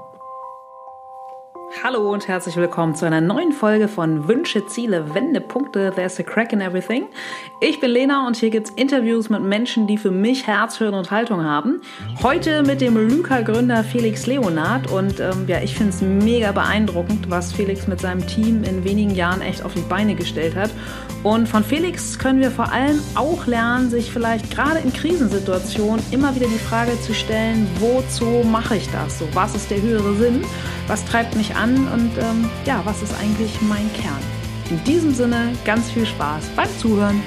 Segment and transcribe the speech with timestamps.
[0.00, 0.29] Thank you.
[1.82, 5.92] Hallo und herzlich willkommen zu einer neuen Folge von Wünsche, Ziele, Wendepunkte.
[5.94, 7.06] There's a crack in everything.
[7.60, 11.10] Ich bin Lena und hier gibt's Interviews mit Menschen, die für mich Herz, Hirn und
[11.10, 11.80] Haltung haben.
[12.22, 17.52] Heute mit dem Lyka-Gründer Felix Leonard und ähm, ja, ich finde es mega beeindruckend, was
[17.52, 20.70] Felix mit seinem Team in wenigen Jahren echt auf die Beine gestellt hat.
[21.22, 26.34] Und von Felix können wir vor allem auch lernen, sich vielleicht gerade in Krisensituationen immer
[26.34, 29.18] wieder die Frage zu stellen, wozu mache ich das?
[29.18, 30.44] So, was ist der höhere Sinn?
[30.90, 31.86] Was treibt mich an?
[31.86, 34.18] und ähm, ja, was ist eigentlich mein Kern?
[34.70, 37.22] In diesem Sinne ganz viel Spaß beim Zuhören.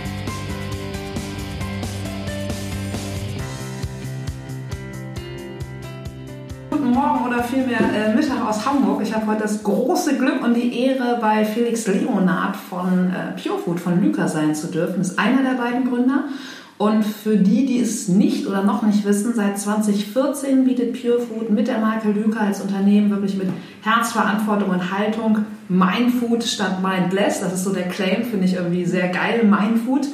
[6.71, 9.02] Guten Morgen oder vielmehr äh, Mittag aus Hamburg.
[9.02, 13.80] Ich habe heute das große Glück und die Ehre, bei Felix Leonard von äh, Purefood
[13.80, 14.99] von Lyka sein zu dürfen.
[14.99, 16.26] Ist einer der beiden Gründer
[16.77, 21.49] und für die, die es nicht oder noch nicht wissen, seit 2014 bietet Pure Food
[21.49, 23.49] mit der Marke Lüka als Unternehmen wirklich mit
[23.84, 27.40] Herzverantwortung und Haltung Mindfood statt Mindless.
[27.40, 30.07] Das ist so der Claim, finde ich irgendwie sehr geil, Mindfood.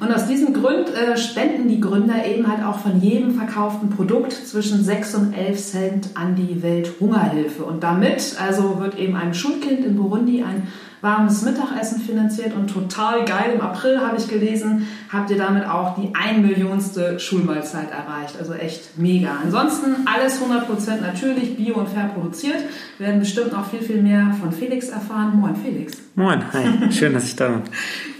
[0.00, 4.32] Und aus diesem Grund äh, spenden die Gründer eben halt auch von jedem verkauften Produkt
[4.32, 7.64] zwischen 6 und 11 Cent an die Welthungerhilfe.
[7.64, 10.68] Und damit also wird eben ein Schulkind in Burundi ein
[11.00, 13.52] warmes Mittagessen finanziert und total geil.
[13.54, 18.36] Im April habe ich gelesen, habt ihr damit auch die ein Millionste Schulmahlzeit erreicht.
[18.38, 19.38] Also echt mega.
[19.42, 22.58] Ansonsten alles 100% natürlich, bio und fair produziert.
[22.98, 25.38] Wir werden bestimmt noch viel, viel mehr von Felix erfahren.
[25.38, 25.94] Moin Felix.
[26.14, 26.90] Moin, hi.
[26.92, 27.62] Schön, dass ich da bin.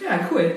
[0.04, 0.52] ja, cool.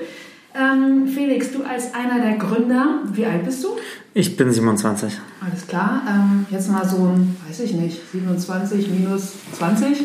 [0.54, 3.70] Ähm, Felix, du als einer der Gründer, wie alt bist du?
[4.14, 5.20] Ich bin 27.
[5.46, 6.02] Alles klar.
[6.08, 9.98] Ähm, jetzt mal so ein, weiß ich nicht, 27 minus 20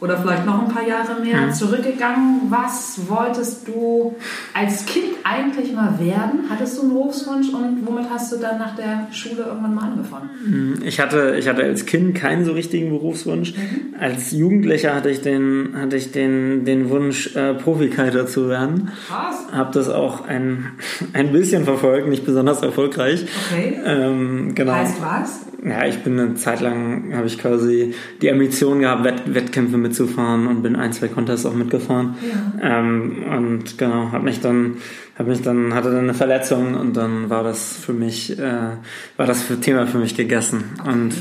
[0.00, 1.52] oder vielleicht noch ein paar Jahre mehr mhm.
[1.52, 2.42] zurückgegangen.
[2.50, 4.14] Was wolltest du
[4.54, 6.44] als Kind eigentlich mal werden?
[6.48, 10.30] Hattest du einen Berufswunsch und womit hast du dann nach der Schule irgendwann mal angefangen?
[10.44, 10.82] Mhm.
[10.84, 13.54] Ich hatte, ich hatte als Kind keinen so richtigen Berufswunsch.
[13.56, 13.94] Mhm.
[13.98, 18.92] Als Jugendlicher hatte ich den, hatte ich den, den Wunsch, äh, Profikiter zu werden.
[19.08, 19.46] Krass.
[19.50, 20.68] Habe das auch ein,
[21.12, 23.26] ein bisschen verfolgt, nicht besonders erfolgreich.
[23.50, 23.80] Okay.
[23.84, 24.74] Ähm, genau.
[24.78, 25.46] Heißt was?
[25.64, 30.46] Ja, ich bin eine Zeit lang, habe ich quasi die Ambition gehabt, Wett Wettkämpfe mitzufahren
[30.46, 32.14] und bin ein, zwei Contests auch mitgefahren.
[32.60, 32.78] Ja.
[32.78, 34.76] Ähm, und genau, habe mich dann,
[35.18, 38.76] habe mich dann, hatte dann eine Verletzung und dann war das für mich, äh,
[39.16, 40.64] war das für Thema für mich gegessen.
[40.80, 40.90] Okay.
[40.90, 41.14] Und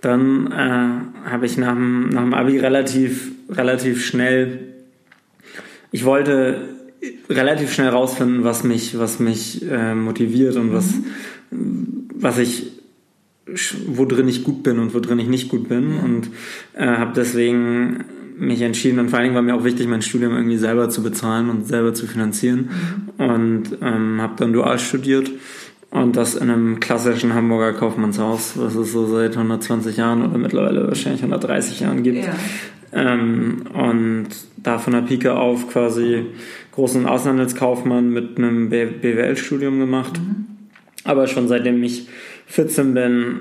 [0.00, 4.60] dann äh, habe ich nach dem, nach dem Abi relativ, relativ schnell,
[5.90, 6.68] ich wollte
[7.28, 10.94] relativ schnell rausfinden, was mich, was mich äh, motiviert und was,
[11.50, 12.08] Mhm.
[12.14, 12.72] was ich,
[13.86, 16.30] wo drin ich gut bin und wo drin ich nicht gut bin und
[16.74, 18.04] äh, habe deswegen
[18.36, 21.02] mich entschieden und vor allen Dingen war mir auch wichtig, mein Studium irgendwie selber zu
[21.02, 22.70] bezahlen und selber zu finanzieren
[23.18, 25.30] und ähm, habe dann dual studiert
[25.90, 30.86] und das in einem klassischen Hamburger Kaufmannshaus, was es so seit 120 Jahren oder mittlerweile
[30.86, 32.24] wahrscheinlich 130 Jahren gibt.
[32.24, 32.34] Ja.
[32.92, 36.26] Ähm, und da von der Pike auf quasi
[36.72, 40.20] großen Außenhandelskaufmann mit einem BWL-Studium gemacht.
[41.04, 42.06] Aber schon seitdem ich
[42.48, 43.40] 14 bin,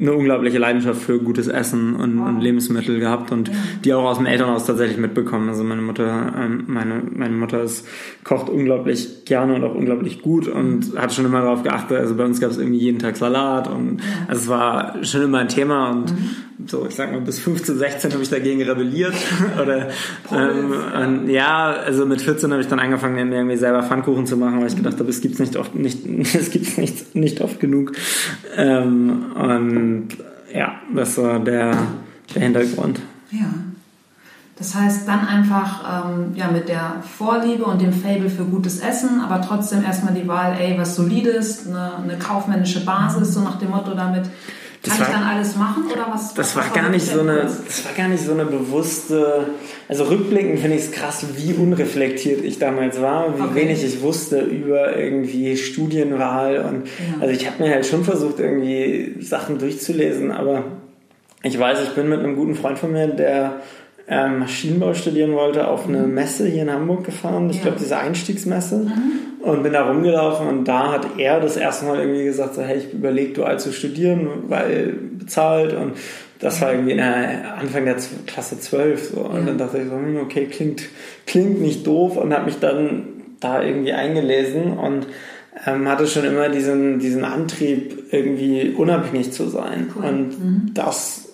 [0.00, 2.28] eine unglaubliche Leidenschaft für gutes Essen und, Wow.
[2.28, 3.54] und Lebensmittel gehabt und Ja.
[3.84, 5.48] die auch aus dem Elternhaus tatsächlich mitbekommen.
[5.48, 7.86] Also meine Mutter, ähm, meine, meine Mutter ist,
[8.24, 11.98] kocht unglaublich gerne und auch unglaublich gut und hat schon immer darauf geachtet.
[11.98, 15.38] Also bei uns gab es irgendwie jeden Tag Salat und also es war schon immer
[15.38, 16.14] ein Thema und
[16.66, 19.14] so, ich sag mal, bis 15, 16 habe ich dagegen rebelliert.
[19.60, 19.88] Oder
[20.32, 24.36] ähm, und ja, also mit 14 habe ich dann angefangen, mir irgendwie selber Pfannkuchen zu
[24.36, 27.60] machen, weil ich gedacht habe, es gibt's nicht oft, nicht, es gibt's nicht, nicht oft
[27.60, 27.92] genug.
[28.56, 30.08] Ähm, und
[30.54, 31.76] ja, das war der,
[32.34, 33.00] der Hintergrund.
[33.30, 33.46] Ja.
[34.60, 39.20] Das heißt, dann einfach ähm, ja, mit der Vorliebe und dem Fable für gutes Essen,
[39.20, 43.70] aber trotzdem erstmal die Wahl, ey, was Solides, eine, eine kaufmännische Basis, so nach dem
[43.70, 44.24] Motto, damit
[44.82, 46.32] Das kann ich war- dann alles machen oder was?
[46.34, 49.48] Das was war gar nicht so eine, das war gar nicht so eine bewusste,
[49.88, 53.54] also rückblickend finde ich es krass, wie unreflektiert ich damals war wie Okay.
[53.56, 57.20] wenig ich wusste über irgendwie Studienwahl und Ja.
[57.20, 60.64] also ich habe mir halt schon versucht irgendwie Sachen durchzulesen, aber
[61.42, 63.60] ich weiß, ich bin mit einem guten Freund von mir, der
[64.12, 67.48] ähm, Maschinenbau studieren wollte, auf eine Messe hier in Hamburg gefahren.
[67.48, 67.62] Ich Ja.
[67.62, 68.90] glaube, diese Einstiegsmesse.
[69.40, 72.76] Und bin da rumgelaufen und da hat er das erste Mal irgendwie gesagt, so, hey,
[72.78, 75.92] ich überlege dual zu studieren, weil bezahlt und
[76.40, 77.96] das war irgendwie in der Anfang der
[78.26, 79.20] Klasse 12 so.
[79.22, 79.46] Und Ja.
[79.46, 80.82] dann dachte ich so, hm, okay, klingt,
[81.26, 83.04] klingt nicht doof und habe mich dann
[83.40, 85.06] da irgendwie eingelesen und
[85.66, 89.88] ähm, hatte schon immer diesen, diesen Antrieb, irgendwie unabhängig zu sein.
[89.96, 90.04] Cool.
[90.04, 90.36] Und
[90.74, 91.29] das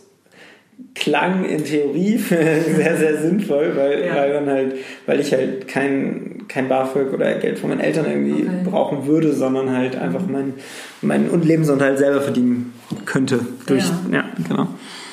[0.95, 4.17] klang in Theorie sehr, sehr sinnvoll, weil, Ja.
[4.17, 4.75] weil dann halt,
[5.07, 8.63] weil ich halt kein, kein BAföG oder Geld von meinen Eltern irgendwie Okay.
[8.65, 10.55] brauchen würde, sondern halt einfach mein,
[11.03, 12.73] meinen Lebensunterhalt selber verdienen
[13.05, 13.41] könnte.
[13.67, 14.19] Durch, Ja.
[14.19, 14.69] ja, genau.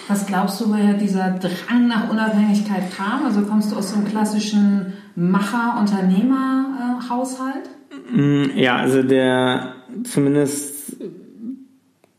[0.10, 3.26] Was glaubst du, woher dieser Drang nach Unabhängigkeit kam?
[3.26, 7.70] Also kommst du aus so einem klassischen Macher-Unternehmer-Haushalt?
[8.12, 10.98] Mm, ja, also der zumindest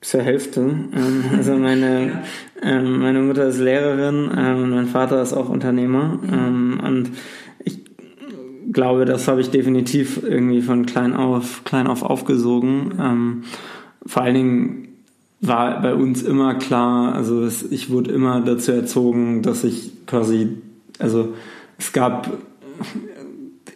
[0.00, 0.60] zur Hälfte.
[0.60, 2.22] Ähm, also meine.
[2.64, 6.18] ähm, meine Mutter ist Lehrerin ähm, und mein Vater ist auch Unternehmer.
[6.22, 6.80] Mhm.
[6.80, 7.10] und
[7.62, 7.78] ich
[8.72, 12.94] glaube, das habe ich definitiv irgendwie von klein auf, klein auf aufgesogen.
[12.98, 13.42] Ähm,
[14.06, 14.88] vor allen Dingen
[15.40, 20.48] war bei uns immer klar, also es, ich wurde immer dazu erzogen, dass ich quasi,
[20.98, 21.34] also
[21.78, 22.30] es gab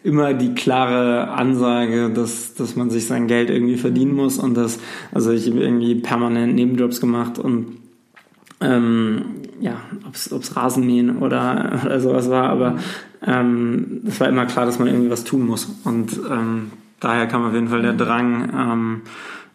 [0.03, 4.79] immer die klare Ansage, dass, dass man sich sein Geld irgendwie verdienen muss und dass,
[5.13, 7.67] also ich habe irgendwie permanent Nebenjobs gemacht und
[8.61, 9.23] ähm,
[9.61, 9.77] ja,
[10.07, 12.79] ob es Rasenmähen oder, oder sowas war, aber
[13.27, 15.69] ähm, es war immer klar, dass man irgendwie was tun muss.
[15.85, 19.03] Und ähm, daher kam auf jeden Fall der Drang, ähm,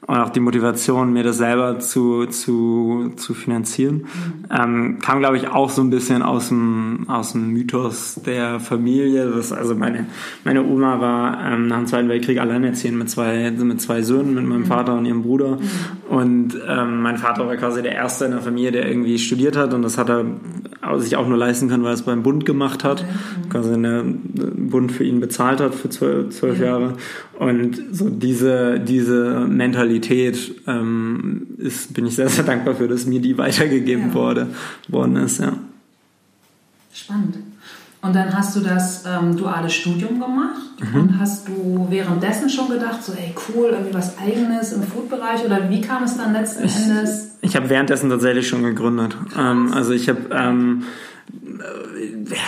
[0.05, 4.07] und auch die Motivation, mir das selber zu, zu, zu finanzieren, mhm.
[4.51, 9.31] ähm, kam, glaube ich, auch so ein bisschen aus dem, aus dem Mythos der Familie.
[9.31, 10.07] Das, also meine,
[10.43, 14.45] meine Oma war ähm, nach dem Zweiten Weltkrieg alleinerziehend mit zwei, mit zwei Söhnen, mit
[14.45, 14.65] meinem mhm.
[14.65, 15.57] Vater und ihrem Bruder.
[15.57, 16.15] Mhm.
[16.15, 19.73] Und ähm, mein Vater war quasi der Erste in der Familie, der irgendwie studiert hat.
[19.73, 20.25] Und das hat er
[20.97, 23.05] sich auch nur leisten können, weil er es beim Bund gemacht hat.
[23.49, 26.95] Quasi der Bund für ihn bezahlt hat für zwölf, zwölf Jahre.
[27.39, 33.19] Und so diese, diese Mentalität ähm, ist, bin ich sehr, sehr dankbar für, dass mir
[33.19, 34.13] die weitergegeben ja.
[34.13, 34.47] wurde,
[34.87, 35.53] worden ist, ja.
[36.93, 37.37] Spannend.
[38.01, 41.01] Und dann hast du das ähm, duale Studium gemacht mhm.
[41.01, 45.69] und hast du währenddessen schon gedacht, so ey cool, irgendwie was eigenes im Food-Bereich oder
[45.69, 47.35] wie kam es dann letzten ich, Endes?
[47.41, 49.15] Ich habe währenddessen tatsächlich schon gegründet.
[49.37, 50.83] Ähm, also ich habe ähm,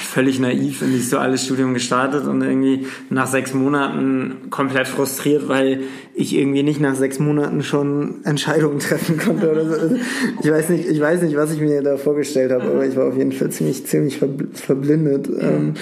[0.02, 5.82] völlig naiv in dieses duale Studium gestartet und irgendwie nach sechs Monaten komplett frustriert, weil
[6.14, 9.74] ich irgendwie nicht nach sechs Monaten schon Entscheidungen treffen konnte oder so.
[9.74, 9.96] Also
[10.42, 13.08] ich weiß nicht, ich weiß nicht, was ich mir da vorgestellt habe, aber ich war
[13.08, 14.20] auf jeden Fall ziemlich, ziemlich
[14.54, 15.30] verblindet.
[15.40, 15.74] Ähm,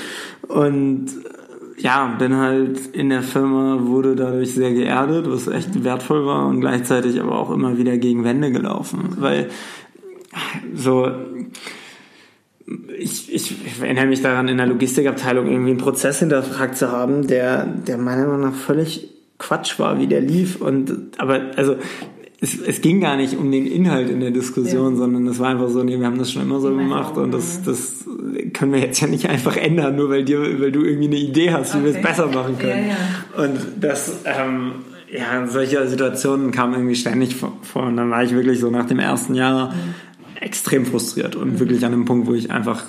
[0.47, 1.07] und
[1.83, 6.61] ja, bin halt in der Firma, wurde dadurch sehr geerdet, was echt wertvoll war und
[6.61, 9.49] gleichzeitig aber auch immer wieder gegen Wände gelaufen, weil
[10.73, 11.11] so
[12.97, 17.65] ich, ich, erinnere mich daran, in der Logistikabteilung irgendwie einen Prozess hinterfragt zu haben, der,
[17.65, 20.61] der meiner Meinung nach völlig Quatsch war, wie der lief.
[20.61, 21.75] Und aber also
[22.43, 24.97] es, es ging gar nicht um den Inhalt in der Diskussion, ja.
[24.97, 27.63] sondern es war einfach so, nee, wir haben das schon immer so gemacht und das,
[27.63, 28.05] das
[28.53, 31.51] können wir jetzt ja nicht einfach ändern, nur weil dir, weil du irgendwie eine Idee
[31.51, 31.85] hast, wie okay.
[31.87, 32.87] wir es besser machen können.
[32.87, 32.95] Ja,
[33.37, 33.45] ja.
[33.45, 34.73] Und das, ähm,
[35.11, 37.53] ja, solche Situationen kamen irgendwie ständig vor.
[37.75, 39.95] Und dann war ich wirklich so nach dem ersten Jahr mhm
[40.43, 42.83] extrem frustriert und wirklich an einem Punkt, wo ich einfach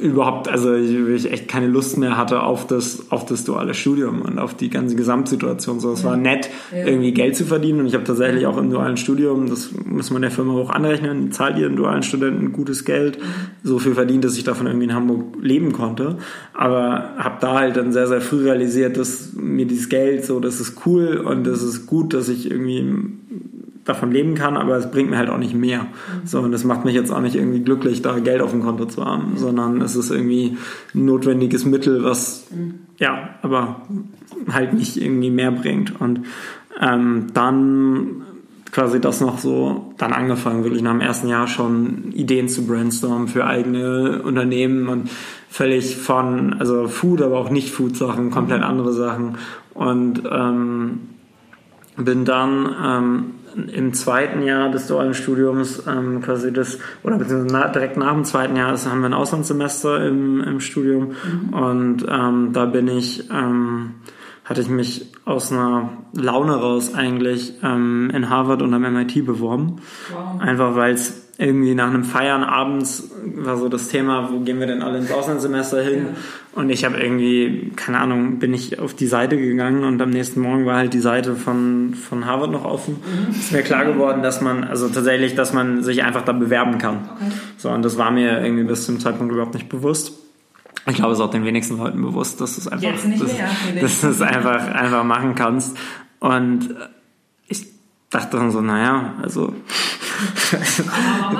[0.00, 4.38] überhaupt, also ich echt keine Lust mehr hatte auf das, auf das duale Studium und
[4.38, 5.80] auf die ganze Gesamtsituation.
[5.80, 6.10] So, es ja.
[6.10, 6.86] war nett, ja.
[6.86, 10.22] irgendwie Geld zu verdienen und ich habe tatsächlich auch im dualen Studium, das muss man
[10.22, 13.18] der Firma hoch anrechnen, zahlt ihr den dualen Studenten gutes Geld,
[13.62, 16.16] so viel verdient, dass ich davon irgendwie in Hamburg leben konnte.
[16.54, 20.60] Aber habe da halt dann sehr, sehr früh realisiert, dass mir dieses Geld so, das
[20.60, 22.94] ist cool und das ist gut, dass ich irgendwie
[23.90, 25.82] davon leben kann, aber es bringt mir halt auch nicht mehr.
[25.82, 26.26] Mhm.
[26.26, 28.86] So, und das macht mich jetzt auch nicht irgendwie glücklich, da Geld auf dem Konto
[28.86, 30.56] zu haben, sondern es ist irgendwie
[30.94, 32.74] ein notwendiges Mittel, was mhm.
[32.98, 33.82] ja, aber
[34.50, 36.00] halt nicht irgendwie mehr bringt.
[36.00, 36.20] Und
[36.80, 38.22] ähm, dann
[38.72, 43.28] quasi das noch so dann angefangen, wirklich nach dem ersten Jahr schon Ideen zu brainstormen
[43.28, 45.10] für eigene Unternehmen und
[45.48, 49.38] völlig von, also Food, aber auch nicht Food-Sachen, komplett andere Sachen.
[49.74, 51.00] Und ähm,
[51.96, 57.68] bin dann ähm, im zweiten Jahr des dualen Studiums ähm, quasi das, oder beziehungsweise na,
[57.68, 61.54] direkt nach dem zweiten Jahr ist, haben wir ein Auslandssemester im, im Studium mhm.
[61.54, 63.94] und ähm, da bin ich, ähm,
[64.44, 69.76] hatte ich mich aus einer Laune raus eigentlich ähm, in Harvard und am MIT beworben.
[70.12, 70.40] Wow.
[70.40, 74.66] Einfach weil es irgendwie nach einem Feiern abends war so das Thema, wo gehen wir
[74.66, 76.08] denn alle ins Auslandssemester hin?
[76.12, 76.60] Ja.
[76.60, 80.40] Und ich habe irgendwie, keine Ahnung, bin ich auf die Seite gegangen und am nächsten
[80.40, 82.96] Morgen war halt die Seite von, von Harvard noch offen.
[82.96, 83.30] Mhm.
[83.30, 87.08] Ist mir klar geworden, dass man, also tatsächlich, dass man sich einfach da bewerben kann.
[87.16, 87.30] Okay.
[87.56, 90.12] So, und das war mir irgendwie bis zum Zeitpunkt überhaupt nicht bewusst.
[90.88, 94.00] Ich glaube, es ist auch den wenigsten Leuten bewusst, dass du es einfach, dass, dass
[94.02, 95.76] du es einfach, einfach machen kannst.
[96.18, 96.74] Und
[98.10, 99.54] dachte dann so, naja, also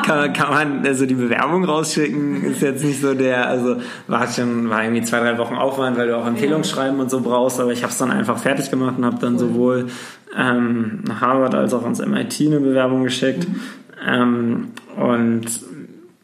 [0.05, 4.71] kann, kann man also die Bewerbung rausschicken, ist jetzt nicht so der, also war schon,
[4.71, 7.83] war irgendwie zwei, drei Wochen Aufwand, weil du auch Empfehlungsschreiben und so brauchst, aber ich
[7.83, 9.89] habe es dann einfach fertig gemacht und habe dann sowohl
[10.37, 13.61] ähm, nach Harvard als auch ans MIT eine Bewerbung geschickt mhm.
[14.07, 15.47] ähm, und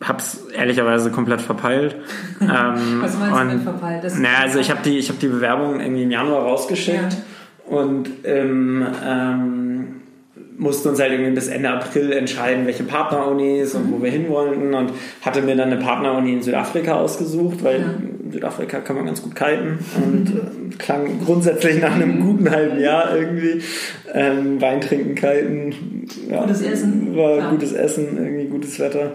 [0.00, 1.96] hab's ehrlicherweise komplett verpeilt.
[2.40, 4.04] ähm, Was meinst und, du verpeilt?
[4.04, 7.76] Das naja, also ich habe die, ich hab die Bewerbung irgendwie im Januar rausgeschickt ja.
[7.76, 9.86] und im ähm,
[10.58, 14.74] mussten uns halt irgendwie bis Ende April entscheiden, welche Partnerunis und wo wir hin wollten
[14.74, 17.86] und hatte mir dann eine Partneruni in Südafrika ausgesucht, weil ja.
[18.24, 22.80] in Südafrika kann man ganz gut kiten und äh, klang grundsätzlich nach einem guten halben
[22.80, 23.62] Jahr irgendwie.
[24.12, 25.74] Ähm, Wein trinken, kiten.
[26.30, 27.16] Ja, gutes Essen.
[27.16, 27.50] War ja.
[27.50, 29.12] gutes Essen, irgendwie gutes Wetter.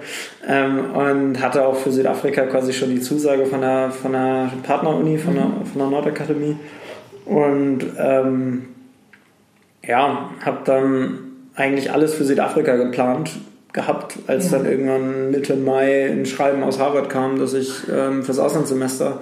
[0.48, 5.18] Ähm, und hatte auch für Südafrika quasi schon die Zusage von der, von der Partneruni,
[5.18, 6.58] von der, von der Nordakademie.
[7.26, 8.64] Und ähm,
[9.84, 11.31] ja, habe dann
[11.62, 13.32] eigentlich alles für Südafrika geplant
[13.74, 14.58] gehabt, als ja.
[14.58, 19.22] dann irgendwann Mitte Mai ein Schreiben aus Harvard kam, dass ich ähm, fürs Auslandssemester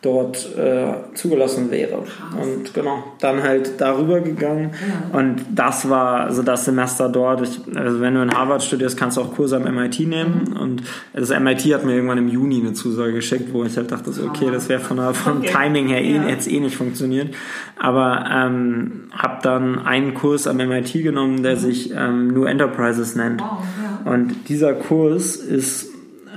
[0.00, 2.04] dort äh, zugelassen wäre.
[2.04, 2.46] Krass.
[2.46, 4.70] Und genau, dann halt darüber gegangen.
[4.72, 5.18] Ja.
[5.18, 7.42] Und das war also das Semester dort.
[7.42, 10.50] Ich, also wenn du in Harvard studierst, kannst du auch Kurse am MIT nehmen.
[10.50, 10.56] Mhm.
[10.56, 14.12] Und das MIT hat mir irgendwann im Juni eine Zusage geschickt, wo ich halt dachte,
[14.12, 15.50] so, okay, das wäre von der, vom okay.
[15.52, 16.28] Timing her eh, ja.
[16.28, 17.34] jetzt eh nicht funktioniert.
[17.76, 21.60] Aber ähm, habe dann einen Kurs am MIT genommen, der mhm.
[21.60, 23.40] sich ähm, New Enterprises nennt.
[23.40, 23.64] Wow,
[24.04, 24.12] ja.
[24.12, 25.88] Und dieser Kurs ist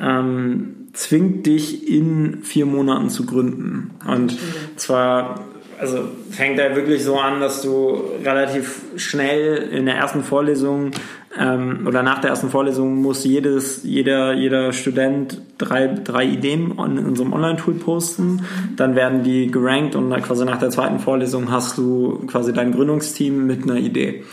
[0.02, 3.92] ähm, zwingt dich in vier Monaten zu gründen.
[4.08, 4.38] Und
[4.76, 5.46] zwar,
[5.82, 10.92] also fängt er wirklich so an, dass du relativ schnell in der ersten Vorlesung
[11.40, 16.78] ähm, oder nach der ersten Vorlesung muss jedes, jeder, jeder Student drei, drei Ideen in
[17.00, 18.42] unserem Online-Tool posten.
[18.76, 23.48] Dann werden die gerankt und quasi nach der zweiten Vorlesung hast du quasi dein Gründungsteam
[23.48, 24.24] mit einer Idee.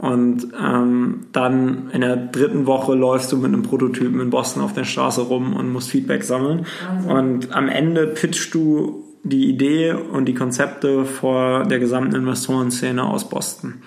[0.00, 4.72] Und ähm, dann in der dritten Woche läufst du mit einem Prototypen in Boston auf
[4.72, 6.66] der Straße rum und musst Feedback sammeln.
[7.06, 13.28] Und am Ende pitchst du die Idee und die Konzepte vor der gesamten Investorenszene aus
[13.28, 13.82] Boston.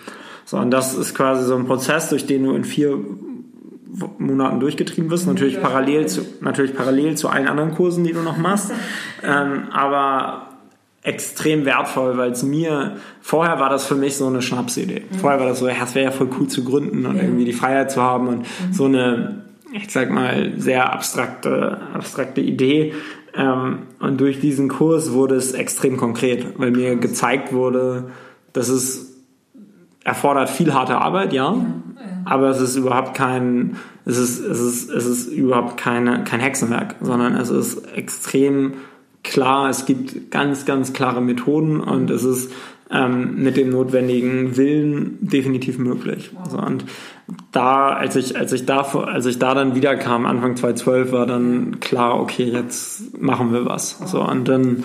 [0.46, 2.98] So, und das ist quasi so ein Prozess, durch den du in vier
[4.18, 5.28] Monaten durchgetrieben wirst.
[5.28, 8.72] Natürlich parallel zu, natürlich parallel zu allen anderen Kursen, die du noch machst.
[9.22, 10.50] Ähm, aber
[11.02, 15.04] extrem wertvoll, weil es mir, vorher war das für mich so eine Schnapsidee.
[15.10, 15.16] Mhm.
[15.18, 17.52] Vorher war das so, ja, es wäre ja voll cool zu gründen und irgendwie die
[17.52, 18.74] Freiheit zu haben und mhm.
[18.74, 19.44] so eine,
[19.74, 22.94] ich sag mal, sehr abstrakte, abstrakte Idee.
[23.36, 28.12] Ähm, und durch diesen Kurs wurde es extrem konkret, weil mir gezeigt wurde,
[28.54, 29.18] dass es
[30.04, 31.66] erfordert viel harte Arbeit, ja, ja,
[32.26, 36.96] aber es ist überhaupt kein, es ist, es ist, es ist überhaupt keine, kein Hexenwerk,
[37.02, 38.74] sondern es ist extrem
[39.24, 42.52] klar, es gibt ganz, ganz klare Methoden und es ist
[42.92, 46.32] ähm, mit dem notwendigen Willen definitiv möglich.
[46.44, 46.86] Also, und
[47.52, 51.80] da, als ich, als ich da, als ich da dann wiederkam, Anfang 2012, war dann
[51.80, 54.00] klar, okay, jetzt machen wir was.
[54.06, 54.84] So, und dann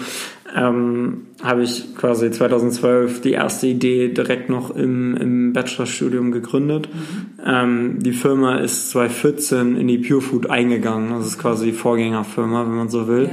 [0.54, 6.88] ähm, habe ich quasi 2012 die erste Idee direkt noch im, im Bachelorstudium gegründet.
[6.92, 7.26] Mhm.
[7.44, 11.10] Ähm, die Firma ist 2014 in die Pure Food eingegangen.
[11.10, 13.30] Das ist quasi die Vorgängerfirma, wenn man so will.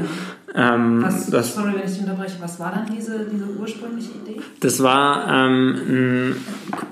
[0.56, 0.74] Ja.
[0.74, 4.42] Ähm, was, das, sorry, wenn ich unterbreche, was war dann diese, diese ursprüngliche Idee?
[4.60, 6.36] Das war ähm,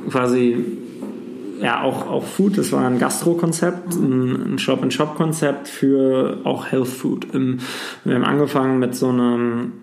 [0.10, 0.64] quasi
[1.60, 4.54] ja auch, auch Food, das war ein Gastro-Konzept, mhm.
[4.54, 7.28] ein Shop-and-Shop-Konzept für auch Health Food.
[7.34, 9.74] wir haben angefangen mit so einem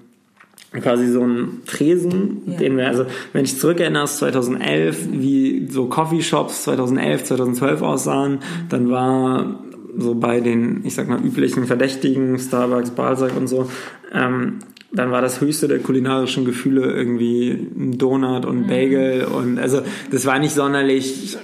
[0.81, 2.57] quasi so ein Tresen, ja.
[2.57, 9.61] den wir, also wenn ich zurückerinnere, 2011, wie so Coffeeshops 2011, 2012 aussahen, dann war
[9.99, 13.71] so bei den, ich sag mal, üblichen Verdächtigen, Starbucks, Balzac und so,
[14.13, 14.59] ähm,
[14.93, 18.67] dann war das höchste der kulinarischen Gefühle irgendwie ein Donut und mhm.
[18.69, 21.37] Bagel und also das war nicht sonderlich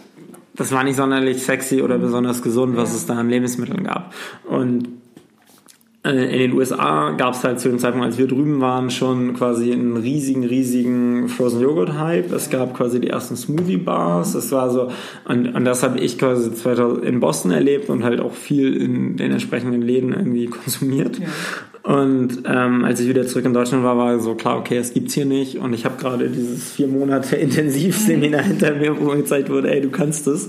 [0.55, 4.15] das war nicht sonderlich sexy oder besonders gesund, was es da an Lebensmitteln gab.
[4.45, 4.89] Und
[6.05, 9.73] in den USA gab es halt zu dem Zeitpunkt, als wir drüben waren, schon quasi
[9.73, 12.33] einen riesigen, riesigen Frozen Joghurt Hype.
[12.33, 14.35] Es gab quasi die ersten Smoothie Bars.
[14.35, 14.91] Es war so,
[15.27, 19.17] und, und das habe ich quasi 2000 in Boston erlebt und halt auch viel in
[19.17, 21.21] den entsprechenden Läden irgendwie konsumiert.
[21.21, 21.27] Ja.
[21.85, 25.15] Und ähm, als ich wieder zurück in Deutschland war, war so klar, okay, es gibt's
[25.15, 25.59] hier nicht.
[25.59, 29.81] Und ich habe gerade dieses vier Monate Intensivseminar hinter mir, wo mir gezeigt wurde, ey,
[29.81, 30.49] du kannst es.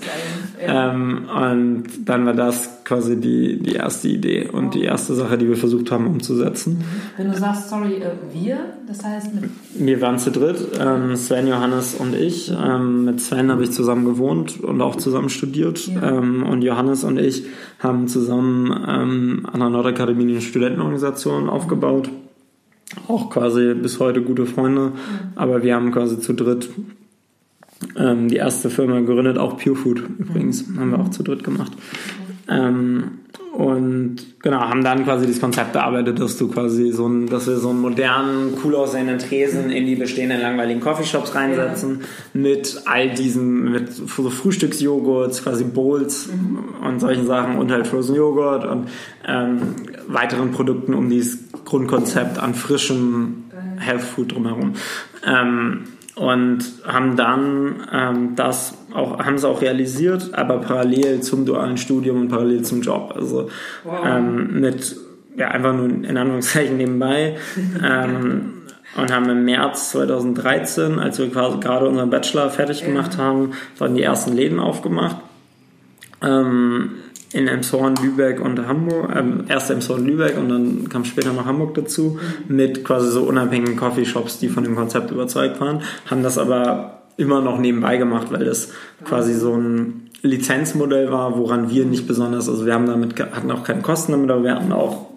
[0.60, 4.70] Ähm, und dann war das quasi die, die erste Idee und oh.
[4.72, 6.78] die erste Sache, die wir versucht haben umzusetzen.
[6.78, 6.84] Mhm.
[7.18, 9.50] Wenn du sagst, sorry, äh, wir, das heißt mit.
[9.78, 12.52] Wir waren zu dritt, ähm, Sven, Johannes und ich.
[12.52, 15.88] Ähm, mit Sven habe ich zusammen gewohnt und auch zusammen studiert.
[15.88, 16.18] Ja.
[16.18, 17.46] Ähm, und Johannes und ich
[17.80, 22.10] haben zusammen ähm, an der Nordakademie eine Studentenorganisation aufgebaut.
[23.08, 24.82] Auch quasi bis heute gute Freunde.
[24.82, 24.94] Mhm.
[25.36, 26.70] Aber wir haben quasi zu dritt
[27.98, 30.80] ähm, die erste Firma gegründet, auch Pure Food übrigens, mhm.
[30.80, 31.72] haben wir auch zu dritt gemacht.
[32.50, 33.20] Ähm,
[33.54, 37.58] und genau, haben dann quasi das Konzept bearbeitet, dass du quasi so ein, dass wir
[37.58, 42.40] so einen modernen, cool aussehenden Tresen in die bestehenden langweiligen Coffeeshops reinsetzen, ja.
[42.42, 46.84] mit all diesen, mit so Frühstücksjoghurts, quasi Bowls mhm.
[46.84, 48.88] und solchen Sachen und halt Frozen Joghurt und
[49.28, 49.76] ähm,
[50.08, 53.44] weiteren Produkten um dieses Grundkonzept an frischem
[53.78, 54.74] Health Food drumherum.
[55.26, 55.84] Ähm,
[56.16, 62.22] und haben dann ähm, das auch haben es auch realisiert, aber parallel zum dualen Studium
[62.22, 63.14] und parallel zum Job.
[63.16, 63.50] Also
[63.84, 64.00] wow.
[64.06, 64.96] ähm, mit
[65.36, 67.38] ja einfach nur in Anführungszeichen nebenbei.
[67.84, 68.54] ähm,
[68.96, 73.96] und haben im März 2013, als wir quasi gerade unseren Bachelor fertig gemacht haben, dann
[73.96, 75.18] die ersten Läden aufgemacht.
[76.22, 76.92] Ähm,
[77.34, 81.74] in Emshorn, Lübeck und Hamburg, ähm, erst Emshorn, Lübeck und dann kam später noch Hamburg
[81.74, 87.02] dazu, mit quasi so unabhängigen Coffeeshops, die von dem Konzept überzeugt waren, haben das aber
[87.18, 88.72] immer noch nebenbei gemacht, weil das
[89.04, 93.64] quasi so ein Lizenzmodell war, woran wir nicht besonders, also wir haben damit, hatten auch
[93.64, 95.08] keine Kosten damit, aber wir hatten auch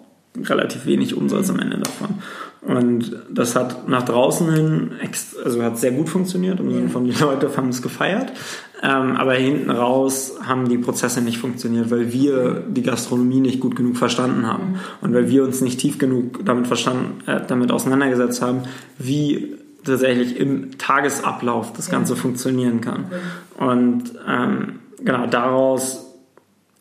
[0.43, 2.19] relativ wenig Umsatz am Ende davon.
[2.61, 4.91] Und das hat nach draußen hin,
[5.43, 8.31] also hat sehr gut funktioniert, im Sinne von die Leute haben es gefeiert.
[8.83, 13.75] Ähm, aber hinten raus haben die Prozesse nicht funktioniert, weil wir die Gastronomie nicht gut
[13.75, 14.79] genug verstanden haben.
[15.01, 18.63] Und weil wir uns nicht tief genug damit verstanden, äh, damit auseinandergesetzt haben,
[18.97, 23.05] wie tatsächlich im Tagesablauf das Ganze funktionieren kann.
[23.57, 26.05] Und ähm, genau daraus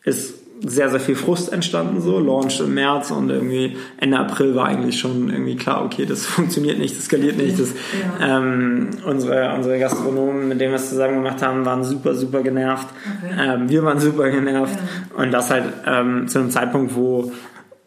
[0.04, 4.66] ist sehr, sehr viel Frust entstanden, so, Launch im März und irgendwie Ende April war
[4.66, 7.58] eigentlich schon irgendwie klar, okay, das funktioniert nicht, das skaliert nicht.
[7.58, 7.72] Das,
[8.20, 8.38] ja.
[8.38, 12.88] ähm, unsere, unsere Gastronomen, mit denen wir es zusammen gemacht haben, waren super, super genervt.
[13.22, 13.34] Okay.
[13.38, 14.76] Ähm, wir waren super genervt.
[14.76, 15.22] Ja.
[15.22, 17.32] Und das halt ähm, zu einem Zeitpunkt, wo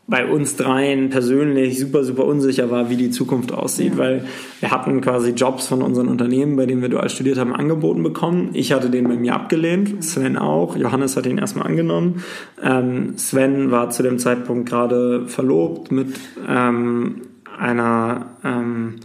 [0.09, 3.97] bei uns dreien persönlich super, super unsicher war, wie die Zukunft aussieht, ja.
[3.97, 4.25] weil
[4.59, 8.49] wir hatten quasi Jobs von unseren Unternehmen, bei denen wir dual studiert haben, angeboten bekommen.
[8.53, 12.23] Ich hatte den bei mir abgelehnt, Sven auch, Johannes hat ihn erstmal angenommen.
[12.61, 16.15] Ähm, Sven war zu dem Zeitpunkt gerade verlobt mit
[16.47, 17.21] ähm,
[17.59, 18.95] einer ähm,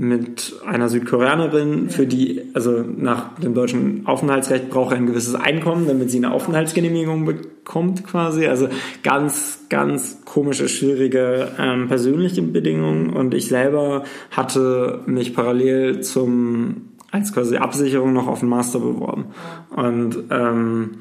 [0.00, 5.86] mit einer Südkoreanerin, für die, also nach dem deutschen Aufenthaltsrecht braucht er ein gewisses Einkommen,
[5.86, 8.46] damit sie eine Aufenthaltsgenehmigung bekommt quasi.
[8.46, 8.68] Also
[9.02, 13.10] ganz, ganz komische, schwierige ähm, persönliche Bedingungen.
[13.10, 19.26] Und ich selber hatte mich parallel zum als quasi Absicherung noch auf den Master beworben.
[19.74, 20.92] Und ähm,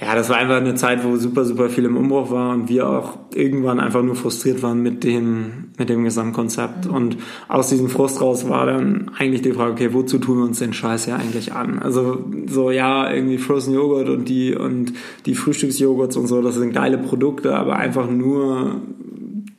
[0.00, 2.88] ja, das war einfach eine Zeit, wo super, super viel im Umbruch war und wir
[2.88, 6.86] auch irgendwann einfach nur frustriert waren mit dem, mit dem Gesamtkonzept.
[6.86, 6.94] Mhm.
[6.94, 10.58] Und aus diesem Frust raus war dann eigentlich die Frage, okay, wozu tun wir uns
[10.58, 11.78] den Scheiß ja eigentlich an?
[11.78, 14.94] Also, so, ja, irgendwie Frozen Joghurt und die, und
[15.26, 18.82] die Frühstücksjoghurts und so, das sind geile Produkte, aber einfach nur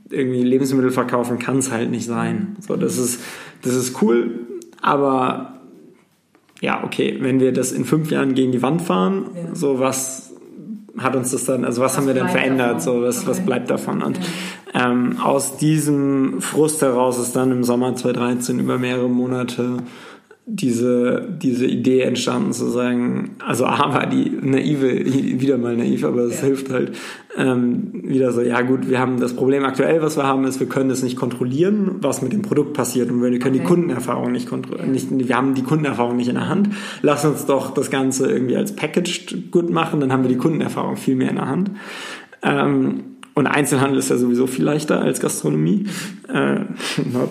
[0.10, 2.58] irgendwie Lebensmittel verkaufen kann es halt nicht sein.
[2.60, 3.21] So, das ist,
[3.62, 4.32] das ist cool,
[4.82, 5.56] aber
[6.62, 9.56] ja, okay, wenn wir das in fünf Jahren gegen die Wand fahren, ja.
[9.56, 10.24] so was
[10.97, 12.81] hat uns das dann, also was, was haben wir denn verändert, davon?
[12.81, 13.27] so was, okay.
[13.29, 14.01] was bleibt davon?
[14.01, 14.19] Und
[14.73, 14.89] ja.
[14.89, 19.77] ähm, aus diesem Frust heraus ist dann im Sommer 2013 über mehrere Monate
[20.47, 25.03] diese, diese Idee entstanden zu sagen, also A war die naive,
[25.41, 26.47] wieder mal naiv, aber es ja.
[26.47, 26.91] hilft halt
[27.36, 30.67] ähm, wieder so, ja gut, wir haben das Problem aktuell, was wir haben, ist, wir
[30.67, 33.63] können es nicht kontrollieren, was mit dem Produkt passiert und wir können okay.
[33.63, 36.69] die Kundenerfahrung nicht kontrollieren, nicht, wir haben die Kundenerfahrung nicht in der Hand.
[37.01, 40.95] Lass uns doch das Ganze irgendwie als Packaged gut machen, dann haben wir die Kundenerfahrung
[40.95, 41.71] viel mehr in der Hand.
[42.43, 45.86] Ähm, und Einzelhandel ist ja sowieso viel leichter als Gastronomie.
[46.28, 46.56] Äh,
[47.13, 47.30] not,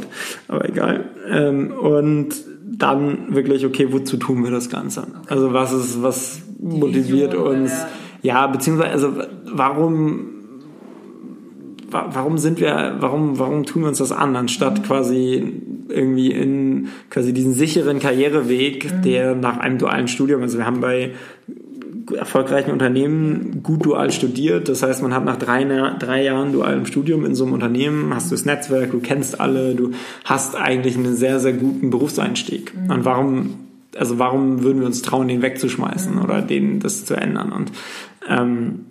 [0.49, 1.09] aber egal.
[1.29, 2.29] Ähm, und
[2.63, 5.07] dann wirklich, okay, wozu tun wir das Ganze?
[5.29, 7.73] Also was ist, was motiviert uns?
[8.23, 9.13] Ja, beziehungsweise, also
[9.47, 10.27] warum,
[11.91, 14.83] warum sind wir, warum, warum tun wir uns das an, anstatt mhm.
[14.83, 15.53] quasi
[15.89, 19.03] irgendwie in quasi diesen sicheren Karriereweg, mhm.
[19.03, 21.13] der nach einem dualen Studium, also wir haben bei
[22.13, 24.69] erfolgreichen Unternehmen gut dual studiert.
[24.69, 25.65] Das heißt, man hat nach drei,
[25.99, 29.75] drei Jahren dualem Studium in so einem Unternehmen, hast du das Netzwerk, du kennst alle,
[29.75, 29.93] du
[30.25, 32.73] hast eigentlich einen sehr, sehr guten Berufseinstieg.
[32.75, 32.91] Mhm.
[32.91, 33.55] Und warum,
[33.97, 36.23] also warum würden wir uns trauen, den wegzuschmeißen mhm.
[36.23, 37.53] oder den das zu ändern?
[37.53, 37.73] Und
[38.29, 38.87] ähm,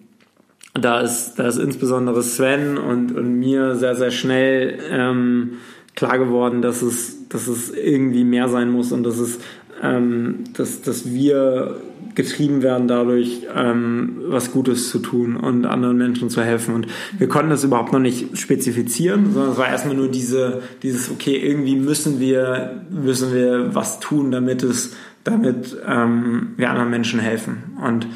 [0.74, 5.58] da ist, da ist insbesondere Sven und, und mir sehr, sehr schnell ähm,
[5.96, 9.40] klar geworden, dass es, dass es irgendwie mehr sein muss und dass es,
[9.84, 11.80] ähm, dass, dass wir
[12.16, 16.76] getrieben werden dadurch, ähm, was Gutes zu tun und anderen Menschen zu helfen.
[16.76, 21.10] Und wir konnten das überhaupt noch nicht spezifizieren, sondern es war erstmal nur diese, dieses,
[21.10, 27.20] okay, irgendwie müssen wir, müssen wir was tun, damit es, damit ähm, wir anderen Menschen
[27.20, 27.78] helfen.
[27.84, 28.08] Und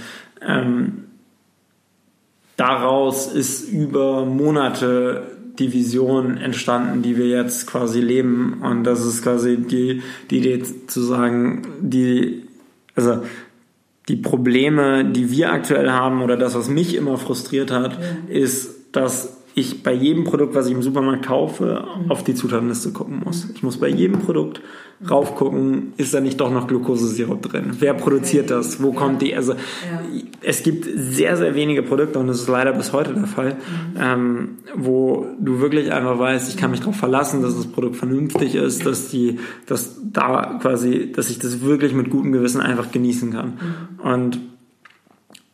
[0.45, 1.03] ähm,
[2.57, 8.61] daraus ist über Monate die Vision entstanden, die wir jetzt quasi leben.
[8.61, 12.43] Und das ist quasi die, die Idee zu sagen, die,
[12.95, 13.23] also
[14.07, 18.33] die Probleme, die wir aktuell haben oder das, was mich immer frustriert hat, ja.
[18.33, 23.23] ist, dass ich bei jedem Produkt, was ich im Supermarkt kaufe, auf die Zutatenliste gucken
[23.25, 23.49] muss.
[23.55, 24.61] Ich muss bei jedem Produkt
[25.09, 27.71] raufgucken, ist da nicht doch noch Glukosesirup drin?
[27.79, 28.83] Wer produziert das?
[28.83, 29.35] Wo kommt die?
[29.35, 29.55] Also
[30.43, 33.99] es gibt sehr, sehr wenige Produkte und das ist leider bis heute der Fall, mhm.
[33.99, 38.53] ähm, wo du wirklich einfach weißt, ich kann mich darauf verlassen, dass das Produkt vernünftig
[38.53, 43.31] ist, dass die, dass da quasi, dass ich das wirklich mit gutem Gewissen einfach genießen
[43.31, 43.53] kann.
[44.01, 44.07] Mhm.
[44.07, 44.39] Und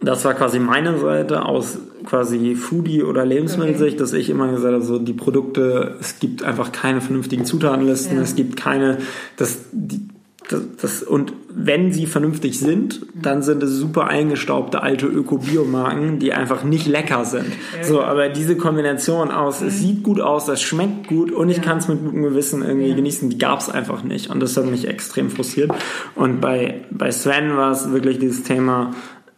[0.03, 3.99] das war quasi meine Seite aus quasi Foodie- oder Lebensmittelsicht, okay.
[3.99, 8.23] dass ich immer gesagt habe, so die Produkte, es gibt einfach keine vernünftigen Zutatenlisten, ja.
[8.23, 8.97] es gibt keine,
[9.37, 10.07] das, die,
[10.49, 16.33] das, das, und wenn sie vernünftig sind, dann sind es super eingestaubte alte Öko-Biomarken, die
[16.33, 17.45] einfach nicht lecker sind.
[17.77, 17.83] Ja.
[17.83, 19.67] So, aber diese Kombination aus, mhm.
[19.67, 21.63] es sieht gut aus, es schmeckt gut und ich ja.
[21.63, 22.95] kann es mit gutem Gewissen irgendwie ja.
[22.95, 24.29] genießen, die gab es einfach nicht.
[24.29, 25.71] Und das hat mich extrem frustriert.
[26.15, 28.91] Und bei, bei Sven war es wirklich dieses Thema,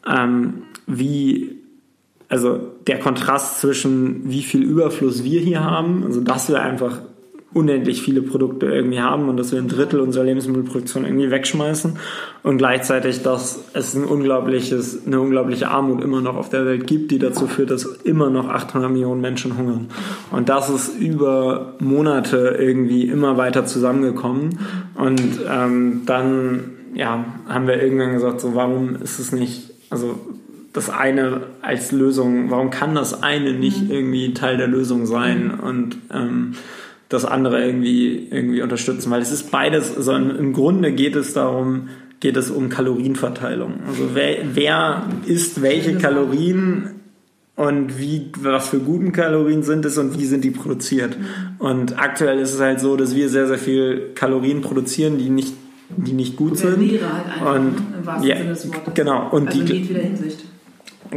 [0.07, 1.57] ähm, wie,
[2.29, 7.01] also der Kontrast zwischen wie viel Überfluss wir hier haben, also dass wir einfach
[7.55, 11.97] unendlich viele Produkte irgendwie haben und dass wir ein Drittel unserer Lebensmittelproduktion irgendwie wegschmeißen
[12.43, 17.11] und gleichzeitig, dass es ein unglaubliches, eine unglaubliche Armut immer noch auf der Welt gibt,
[17.11, 19.87] die dazu führt, dass immer noch 800 Millionen Menschen hungern.
[20.31, 24.59] Und das ist über Monate irgendwie immer weiter zusammengekommen
[24.95, 30.19] und ähm, dann ja, haben wir irgendwann gesagt, so warum ist es nicht also
[30.73, 33.91] das eine als Lösung, warum kann das eine nicht mhm.
[33.91, 35.59] irgendwie Teil der Lösung sein mhm.
[35.61, 36.55] und ähm,
[37.07, 39.09] das andere irgendwie, irgendwie unterstützen?
[39.09, 43.75] Weil es ist beides, also im Grunde geht es darum, geht es um Kalorienverteilung.
[43.87, 46.89] Also wer, wer isst welche Kalorien
[47.55, 51.17] und wie, was für guten Kalorien sind es und wie sind die produziert.
[51.17, 51.65] Mhm.
[51.65, 55.53] Und aktuell ist es halt so, dass wir sehr, sehr viel Kalorien produzieren, die nicht
[55.89, 56.77] die nicht gut sind.
[56.79, 58.93] Halt einfach, und, im wahrsten ja, Sinne des Wortes.
[58.93, 59.29] Genau.
[59.29, 60.45] Und also die, in Hinsicht.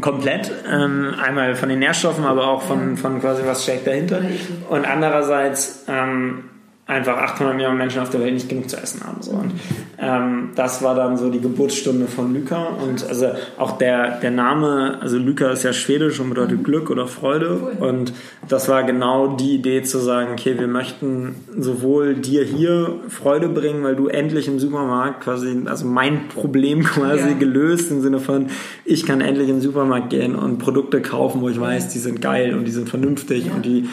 [0.01, 0.53] Komplett.
[0.71, 2.97] Ähm, einmal von den Nährstoffen, aber auch von, ja.
[2.97, 4.21] von quasi was steckt dahinter.
[4.69, 6.45] Und andererseits ähm,
[6.89, 9.21] einfach 800 Millionen Menschen auf der Welt nicht genug zu essen haben.
[9.21, 9.33] So.
[9.33, 9.53] Und
[9.99, 12.65] ähm, das war dann so die Geburtsstunde von Lyka.
[12.83, 13.27] Und also
[13.59, 17.57] auch der, der Name, also Lyka ist ja schwedisch und bedeutet Glück oder Freude.
[17.79, 18.15] Und
[18.49, 23.85] das war genau die Idee zu sagen, okay, wir möchten sowohl dir hier Freude bringen,
[23.85, 27.35] weil du endlich im Supermarkt quasi, also mein Problem quasi ja.
[27.35, 28.47] gelöst im Sinne von,
[28.87, 32.23] ich kann endlich in den Supermarkt gehen und Produkte kaufen, wo ich weiß, die sind
[32.23, 33.53] geil und die sind vernünftig ja.
[33.53, 33.91] und die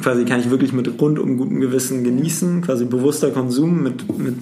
[0.00, 4.36] quasi kann ich wirklich mit rundum gutem Gewissen genießen, quasi bewusster Konsum mit, mit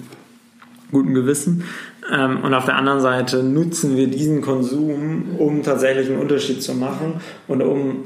[0.91, 1.63] gutem Gewissen.
[2.11, 6.73] Ähm, und auf der anderen Seite nutzen wir diesen Konsum, um tatsächlich einen Unterschied zu
[6.73, 7.15] machen
[7.47, 8.05] und um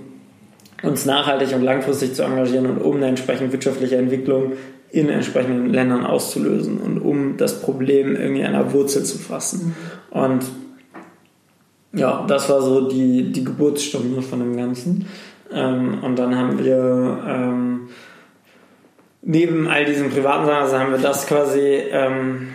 [0.82, 4.54] uns nachhaltig und langfristig zu engagieren und um eine entsprechende wirtschaftliche Entwicklung
[4.92, 9.76] in entsprechenden Ländern auszulösen und um das Problem irgendwie an der Wurzel zu fassen.
[10.12, 10.44] Und
[11.94, 15.06] ja, das war so die, die Geburtsstunde von dem Ganzen.
[15.54, 17.90] Ähm, und dann haben wir ähm,
[19.22, 22.50] neben all diesen privaten Sachen, also haben wir das quasi, ähm,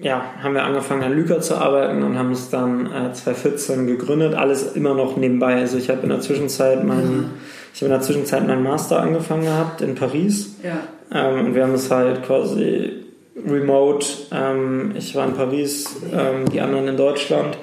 [0.00, 4.34] ja, haben wir angefangen an Lüker zu arbeiten und haben es dann äh, 2014 gegründet.
[4.34, 5.56] Alles immer noch nebenbei.
[5.56, 7.30] Also ich habe in der Zwischenzeit meinen, mhm.
[7.74, 10.56] ich habe in der Zwischenzeit meinen Master angefangen gehabt in Paris.
[10.62, 10.78] Ja.
[11.12, 13.04] Ähm, und wir haben es halt quasi
[13.46, 14.06] remote.
[14.32, 17.58] Ähm, ich war in Paris, ähm, die anderen in Deutschland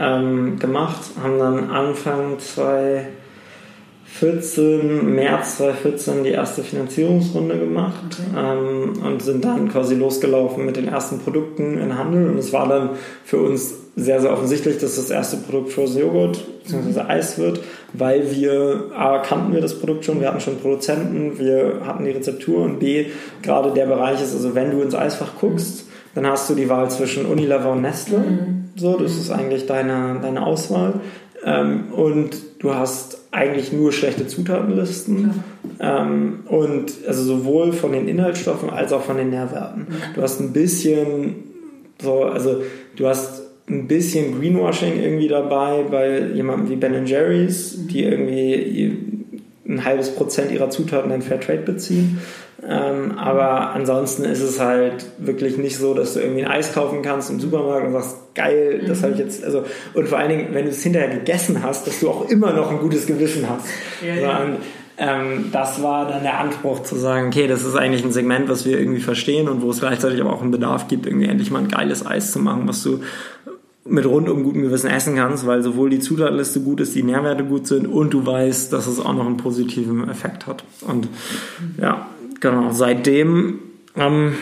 [0.00, 3.17] gemacht, haben dann Anfang 2014
[4.18, 8.56] 14, März 2014 die erste Finanzierungsrunde gemacht okay.
[8.56, 12.28] ähm, und sind dann quasi losgelaufen mit den ersten Produkten in Handel.
[12.28, 12.90] Und es war dann
[13.24, 17.02] für uns sehr, sehr offensichtlich, dass das erste Produkt Frozen Joghurt bzw.
[17.02, 17.08] Mhm.
[17.08, 17.60] Eis wird,
[17.92, 22.10] weil wir, A, kannten wir das Produkt schon, wir hatten schon Produzenten, wir hatten die
[22.10, 23.06] Rezeptur und B,
[23.42, 26.90] gerade der Bereich ist, also wenn du ins Eisfach guckst, dann hast du die Wahl
[26.90, 28.18] zwischen Unilever und Nestle.
[28.18, 28.64] Mhm.
[28.76, 31.00] So, das ist eigentlich deine, deine Auswahl.
[31.44, 35.44] Ähm, und du hast eigentlich nur schlechte Zutatenlisten
[35.80, 39.86] ähm, und also sowohl von den Inhaltsstoffen als auch von den Nährwerten.
[40.14, 41.36] Du hast ein bisschen
[42.00, 42.62] so, also
[42.96, 47.88] du hast ein bisschen Greenwashing irgendwie dabei bei jemandem wie Ben Jerry's, mhm.
[47.88, 49.08] die irgendwie
[49.66, 52.18] ein halbes Prozent ihrer Zutaten in Fairtrade beziehen.
[52.66, 57.02] Ähm, aber ansonsten ist es halt wirklich nicht so, dass du irgendwie ein Eis kaufen
[57.02, 59.02] kannst im Supermarkt und sagst, geil, das mhm.
[59.04, 62.00] habe ich jetzt, also, und vor allen Dingen, wenn du es hinterher gegessen hast, dass
[62.00, 63.66] du auch immer noch ein gutes Gewissen hast.
[64.04, 64.38] Ja, ja.
[64.38, 64.56] Und,
[65.00, 68.66] ähm, das war dann der Anspruch zu sagen, okay, das ist eigentlich ein Segment, was
[68.66, 71.60] wir irgendwie verstehen und wo es gleichzeitig aber auch einen Bedarf gibt, irgendwie endlich mal
[71.60, 73.00] ein geiles Eis zu machen, was du
[73.84, 77.68] mit rundum gutem Gewissen essen kannst, weil sowohl die Zutatenliste gut ist, die Nährwerte gut
[77.68, 80.64] sind und du weißt, dass es auch noch einen positiven Effekt hat.
[80.80, 81.08] Und
[81.80, 82.08] ja,
[82.40, 83.60] genau, seitdem
[83.94, 84.34] am,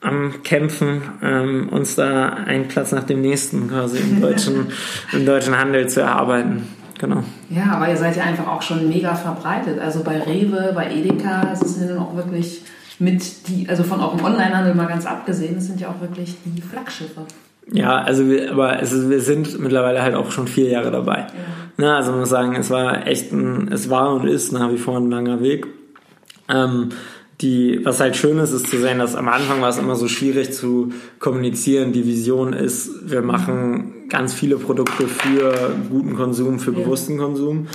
[0.00, 4.66] am Kämpfen, ähm, uns da einen Platz nach dem nächsten quasi im deutschen,
[5.12, 6.68] im deutschen Handel zu erarbeiten.
[6.98, 7.24] genau.
[7.48, 9.78] Ja, aber ihr seid ja einfach auch schon mega verbreitet.
[9.78, 12.62] Also bei Rewe, bei Edeka, das ist ja auch wirklich
[12.98, 16.36] mit die, also von auch dem Onlinehandel mal ganz abgesehen, das sind ja auch wirklich
[16.44, 17.22] die Flaggschiffe.
[17.72, 21.18] Ja, also wir, aber es wir sind mittlerweile halt auch schon vier Jahre dabei.
[21.18, 21.26] Ja.
[21.76, 24.76] Na, also man muss sagen, es war echt ein, es war und ist nach wie
[24.76, 25.66] vor ein langer Weg.
[26.48, 26.90] Ähm,
[27.40, 30.08] die, was halt schön ist, ist zu sehen, dass am Anfang war es immer so
[30.08, 31.92] schwierig zu kommunizieren.
[31.92, 37.68] Die Vision ist, wir machen ganz viele Produkte für guten Konsum, für bewussten Konsum.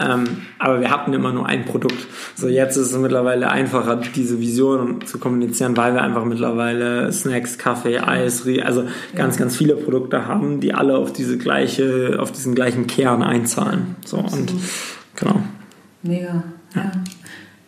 [0.00, 0.24] Ähm,
[0.58, 2.06] aber wir hatten immer nur ein Produkt.
[2.34, 7.58] So jetzt ist es mittlerweile einfacher, diese Vision zu kommunizieren, weil wir einfach mittlerweile Snacks,
[7.58, 12.54] Kaffee, Eis, also ganz, ganz viele Produkte haben, die alle auf diese gleiche, auf diesen
[12.54, 13.96] gleichen Kern einzahlen.
[14.06, 14.54] So und
[15.16, 15.42] genau.
[16.02, 16.44] Mega.
[16.74, 16.92] Ja.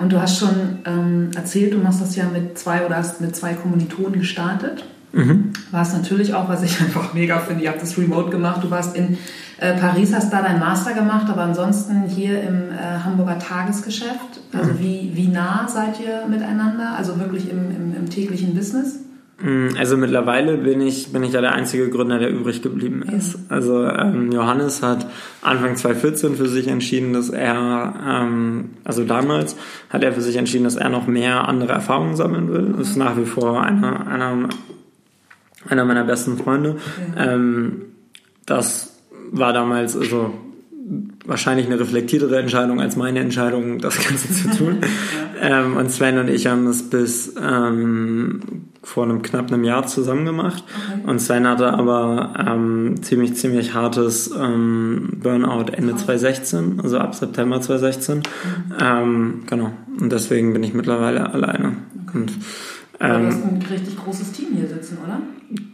[0.02, 3.36] Und du hast schon ähm, erzählt, du machst das ja mit zwei oder hast mit
[3.36, 4.84] zwei Kommilitonen gestartet.
[5.12, 5.52] Mhm.
[5.70, 8.64] Warst natürlich auch, was ich einfach mega finde, ihr habt das remote gemacht.
[8.64, 9.16] Du warst in
[9.58, 14.40] äh, Paris, hast da deinen Master gemacht, aber ansonsten hier im äh, Hamburger Tagesgeschäft.
[14.52, 14.78] Also mhm.
[14.80, 16.96] wie, wie nah seid ihr miteinander?
[16.96, 18.98] Also wirklich im, im, im täglichen Business?
[19.42, 23.38] Mm, also mittlerweile bin ich, bin ich ja der einzige Gründer, der übrig geblieben ist.
[23.48, 25.06] Also ähm, Johannes hat
[25.42, 29.56] Anfang 2014 für sich entschieden, dass er, ähm, also damals
[29.90, 32.74] hat er für sich entschieden, dass er noch mehr andere Erfahrungen sammeln will.
[32.78, 34.48] Das ist nach wie vor einer, einer,
[35.68, 36.76] einer meiner besten Freunde.
[37.18, 37.82] Ähm,
[38.46, 39.00] das
[39.32, 40.34] war damals, also
[41.24, 44.80] wahrscheinlich eine reflektiertere Entscheidung als meine Entscheidung, das Ganze zu tun.
[45.40, 48.40] ähm, und Sven und ich haben das bis ähm,
[48.82, 50.64] vor einem knapp einem Jahr zusammen gemacht.
[50.66, 51.10] Okay.
[51.10, 57.60] Und Sven hatte aber ähm, ziemlich, ziemlich hartes ähm, Burnout Ende 2016, also ab September
[57.60, 58.18] 2016.
[58.18, 58.22] Mhm.
[58.80, 59.72] Ähm, genau.
[60.00, 61.76] Und deswegen bin ich mittlerweile alleine.
[62.08, 62.18] Okay.
[62.18, 62.32] Und
[63.02, 65.20] aber du hast ähm, ein richtig großes Team hier sitzen, oder?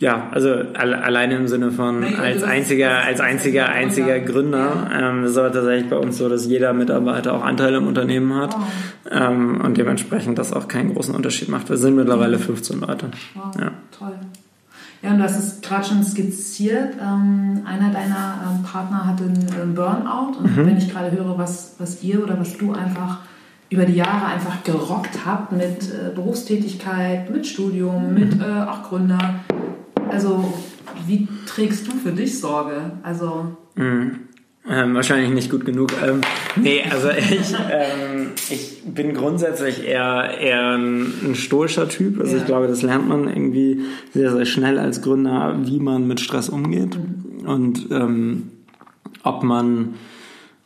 [0.00, 4.90] Ja, also alleine im Sinne von als einziger, als einziger, einziger Gründer.
[4.92, 8.34] Ähm, es ist aber tatsächlich bei uns so, dass jeder Mitarbeiter auch Anteile im Unternehmen
[8.34, 8.64] hat wow.
[9.10, 11.68] ähm, und dementsprechend das auch keinen großen Unterschied macht.
[11.68, 13.10] Wir sind mittlerweile 15 Leute.
[13.34, 13.70] Wow, ja.
[13.96, 14.14] toll.
[15.02, 16.94] Ja, und du hast es gerade schon skizziert.
[17.00, 20.38] Ähm, einer deiner ähm, Partner hatte einen Burnout.
[20.38, 20.66] Und mhm.
[20.66, 23.18] wenn ich gerade höre, was, was ihr oder was du einfach
[23.70, 28.42] über die Jahre einfach gerockt habt mit äh, Berufstätigkeit, mit Studium, mit mhm.
[28.42, 29.40] äh, auch Gründer.
[30.10, 30.54] Also
[31.06, 32.92] wie trägst du für dich Sorge?
[33.02, 34.20] Also mhm.
[34.68, 35.92] ähm, wahrscheinlich nicht gut genug.
[36.02, 36.22] Ähm,
[36.56, 42.20] nee, also ich, ähm, ich bin grundsätzlich eher, eher ein, ein stoischer Typ.
[42.20, 42.40] Also ja.
[42.40, 43.82] ich glaube, das lernt man irgendwie
[44.14, 47.46] sehr, sehr schnell als Gründer, wie man mit Stress umgeht mhm.
[47.46, 48.50] und ähm,
[49.24, 49.94] ob man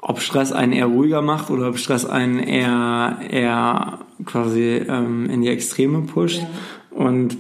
[0.03, 5.43] ob Stress einen eher ruhiger macht oder ob Stress einen eher, eher quasi ähm, in
[5.43, 6.41] die Extreme pusht.
[6.41, 7.07] Ja.
[7.07, 7.38] Und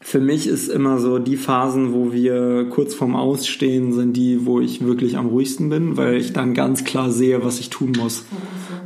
[0.00, 4.60] für mich ist immer so die Phasen, wo wir kurz vorm Ausstehen, sind die, wo
[4.60, 8.24] ich wirklich am ruhigsten bin, weil ich dann ganz klar sehe, was ich tun muss.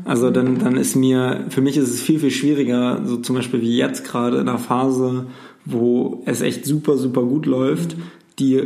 [0.04, 3.62] Also dann, dann ist mir, für mich ist es viel, viel schwieriger, so zum Beispiel
[3.62, 5.26] wie jetzt gerade in einer Phase,
[5.64, 7.96] wo es echt super, super gut läuft,
[8.38, 8.60] die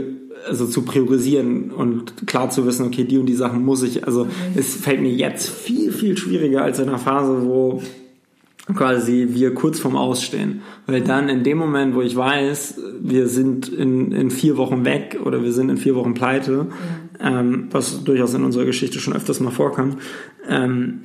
[0.47, 4.25] also zu priorisieren und klar zu wissen, okay, die und die Sachen muss ich, also
[4.25, 4.31] mhm.
[4.55, 7.83] es fällt mir jetzt viel, viel schwieriger als in einer Phase, wo
[8.75, 10.63] quasi wir kurz vorm Ausstehen.
[10.87, 15.21] Weil dann in dem Moment, wo ich weiß, wir sind in, in vier Wochen weg
[15.25, 16.67] oder wir sind in vier Wochen pleite,
[17.21, 17.41] ja.
[17.41, 19.99] ähm, was durchaus in unserer Geschichte schon öfters mal vorkam,
[20.49, 21.05] ähm,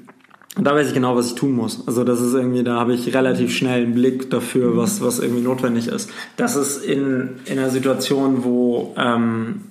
[0.58, 1.88] und da weiß ich genau, was ich tun muss.
[1.88, 5.42] Also das ist irgendwie, da habe ich relativ schnell einen Blick dafür, was, was irgendwie
[5.42, 6.10] notwendig ist.
[6.36, 9.62] Das ist in, in einer Situation, wo, ähm,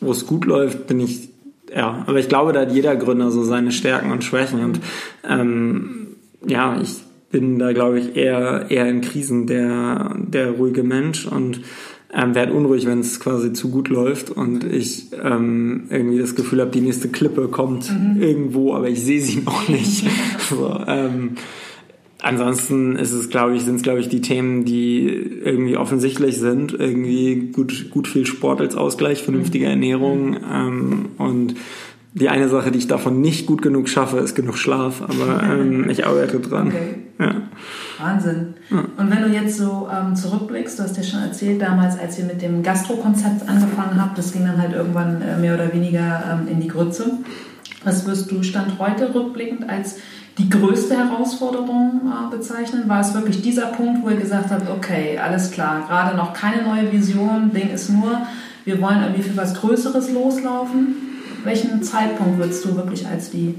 [0.00, 1.28] wo es gut läuft, bin ich,
[1.72, 4.64] ja, aber ich glaube, da hat jeder Gründer so seine Stärken und Schwächen.
[4.64, 4.80] Und
[5.28, 6.08] ähm,
[6.44, 6.96] ja, ich
[7.30, 11.60] bin da, glaube ich, eher, eher in Krisen der, der ruhige Mensch und
[12.12, 16.60] ähm, werde unruhig, wenn es quasi zu gut läuft und ich ähm, irgendwie das Gefühl
[16.60, 18.20] habe, die nächste Klippe kommt mhm.
[18.20, 20.04] irgendwo, aber ich sehe sie noch nicht.
[20.48, 21.32] so, ähm,
[22.20, 26.72] ansonsten ist es, glaube ich, sind es, glaube ich, die Themen, die irgendwie offensichtlich sind.
[26.72, 29.70] Irgendwie gut, gut viel Sport als Ausgleich, vernünftige mhm.
[29.70, 31.54] Ernährung ähm, und
[32.12, 35.88] die eine Sache, die ich davon nicht gut genug schaffe, ist genug Schlaf, aber ähm,
[35.88, 36.68] ich arbeite dran.
[36.68, 36.94] Okay.
[38.00, 38.54] Wahnsinn.
[38.96, 42.24] Und wenn du jetzt so ähm, zurückblickst, du hast ja schon erzählt, damals, als ihr
[42.24, 46.48] mit dem Gastro-Konzept angefangen habt, das ging dann halt irgendwann äh, mehr oder weniger ähm,
[46.48, 47.18] in die Grütze.
[47.84, 49.96] Was wirst du Stand heute rückblickend als
[50.38, 52.88] die größte Herausforderung äh, bezeichnen?
[52.88, 56.62] War es wirklich dieser Punkt, wo ihr gesagt habt, okay, alles klar, gerade noch keine
[56.62, 58.22] neue Vision, Ding ist nur,
[58.64, 60.96] wir wollen irgendwie für was Größeres loslaufen?
[61.44, 63.54] Welchen Zeitpunkt würdest du wirklich als die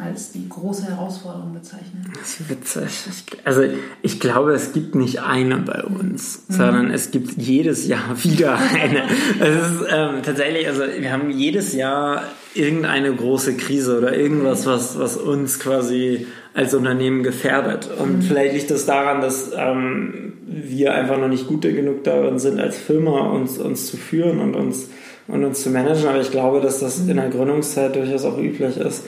[0.00, 2.04] als die große Herausforderung bezeichnen?
[2.18, 3.24] Das ist witzig.
[3.44, 3.62] Also
[4.02, 6.54] ich glaube, es gibt nicht eine bei uns, mhm.
[6.54, 9.04] sondern es gibt jedes Jahr wieder eine.
[9.40, 12.22] es ist ähm, tatsächlich, also wir haben jedes Jahr
[12.54, 17.88] irgendeine große Krise oder irgendwas, was, was uns quasi als Unternehmen gefährdet.
[17.98, 18.22] Und mhm.
[18.22, 22.58] vielleicht liegt es das daran, dass ähm, wir einfach noch nicht gut genug darin sind,
[22.60, 24.88] als Firma uns, uns zu führen und uns,
[25.28, 26.08] und uns zu managen.
[26.08, 29.04] Aber ich glaube, dass das in der Gründungszeit durchaus auch üblich ist.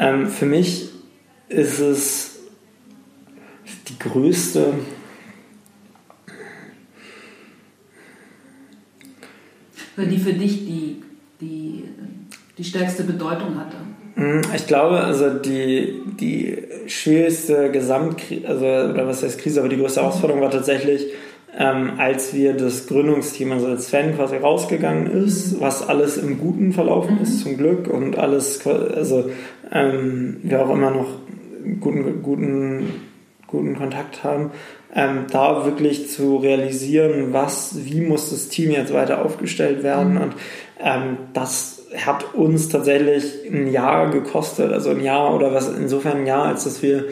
[0.00, 0.88] Ähm, für mich
[1.48, 2.38] ist es
[3.88, 4.72] die größte
[9.98, 11.02] die für dich die,
[11.42, 11.84] die,
[12.56, 13.76] die stärkste Bedeutung hatte?
[14.14, 19.76] Hm, ich glaube, also die, die schwierigste Gesamtkrise, also, oder was heißt Krise, aber die
[19.76, 21.08] größte Herausforderung war tatsächlich,
[21.58, 25.60] ähm, als wir das Gründungsteam, also als Sven quasi rausgegangen ist, mhm.
[25.60, 27.22] was alles im Guten verlaufen mhm.
[27.22, 29.30] ist, zum Glück, und alles, also
[29.72, 31.08] ähm, wir auch immer noch
[31.80, 32.92] guten, guten,
[33.46, 34.52] guten Kontakt haben,
[34.94, 40.20] ähm, da wirklich zu realisieren, was, wie muss das Team jetzt weiter aufgestellt werden mhm.
[40.20, 40.34] und
[40.80, 46.26] ähm, das hat uns tatsächlich ein Jahr gekostet, also ein Jahr oder was insofern ein
[46.26, 47.06] Jahr, als dass wir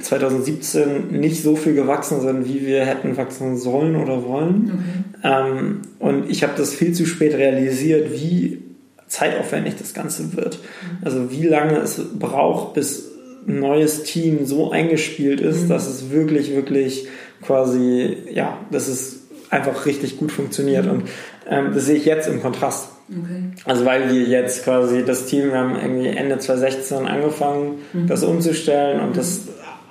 [0.00, 5.06] 2017 nicht so viel gewachsen sind, wie wir hätten wachsen sollen oder wollen.
[5.22, 5.48] Okay.
[5.48, 8.62] Ähm, und ich habe das viel zu spät realisiert, wie
[9.06, 10.58] zeitaufwendig das Ganze wird.
[10.58, 11.04] Mhm.
[11.04, 13.12] Also wie lange es braucht, bis
[13.46, 15.68] ein neues Team so eingespielt ist, mhm.
[15.68, 17.06] dass es wirklich, wirklich
[17.42, 19.20] quasi, ja, dass es
[19.50, 20.86] einfach richtig gut funktioniert.
[20.86, 20.90] Mhm.
[20.90, 21.02] Und
[21.48, 22.88] ähm, das sehe ich jetzt im Kontrast.
[23.08, 23.62] Okay.
[23.64, 28.06] Also weil wir jetzt quasi das Team, wir haben irgendwie Ende 2016 angefangen, mhm.
[28.06, 29.42] das umzustellen und das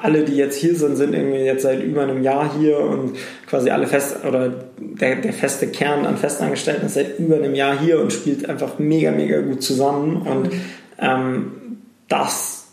[0.03, 3.15] alle, die jetzt hier sind, sind irgendwie jetzt seit über einem Jahr hier und
[3.47, 7.79] quasi alle fest oder der, der feste Kern an Festangestellten ist seit über einem Jahr
[7.79, 10.49] hier und spielt einfach mega, mega gut zusammen und
[10.99, 11.77] ähm,
[12.09, 12.65] das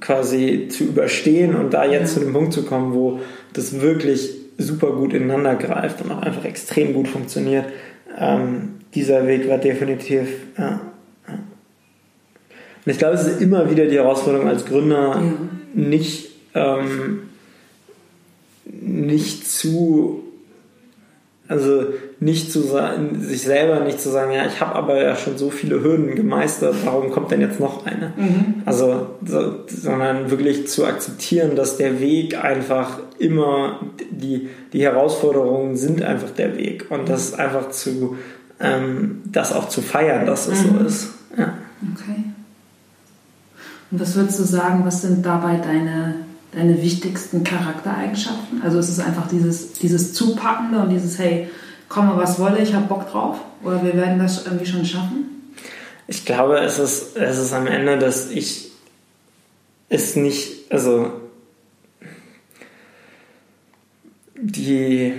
[0.00, 3.20] quasi zu überstehen und da jetzt zu dem Punkt zu kommen, wo
[3.52, 7.66] das wirklich super gut ineinander greift und auch einfach extrem gut funktioniert.
[8.18, 10.28] Ähm, dieser Weg war definitiv.
[10.58, 10.80] Ja.
[12.84, 15.32] Und ich glaube, es ist immer wieder die Herausforderung als Gründer, ja.
[15.74, 17.24] nicht, ähm,
[18.64, 20.24] nicht zu,
[21.46, 21.84] also
[22.20, 25.50] nicht zu sagen, sich selber nicht zu sagen, ja, ich habe aber ja schon so
[25.50, 28.14] viele Hürden gemeistert, warum kommt denn jetzt noch eine?
[28.16, 28.62] Mhm.
[28.64, 36.02] Also, so, sondern wirklich zu akzeptieren, dass der Weg einfach immer, die, die Herausforderungen sind
[36.02, 38.16] einfach der Weg und das einfach zu,
[38.60, 40.78] ähm, das auch zu feiern, dass es mhm.
[40.78, 41.08] so ist.
[41.36, 41.54] Ja.
[41.94, 42.24] Okay.
[43.90, 46.16] Und was würdest du sagen, was sind dabei deine,
[46.52, 48.62] deine wichtigsten Charaktereigenschaften?
[48.62, 51.48] Also ist es einfach dieses, dieses Zupackende und dieses, hey,
[51.88, 53.38] komme was wolle, ich habe Bock drauf?
[53.64, 55.52] Oder wir werden das irgendwie schon schaffen?
[56.06, 58.70] Ich glaube, es ist, es ist am Ende, dass ich
[59.88, 61.12] es nicht, also
[64.36, 65.12] die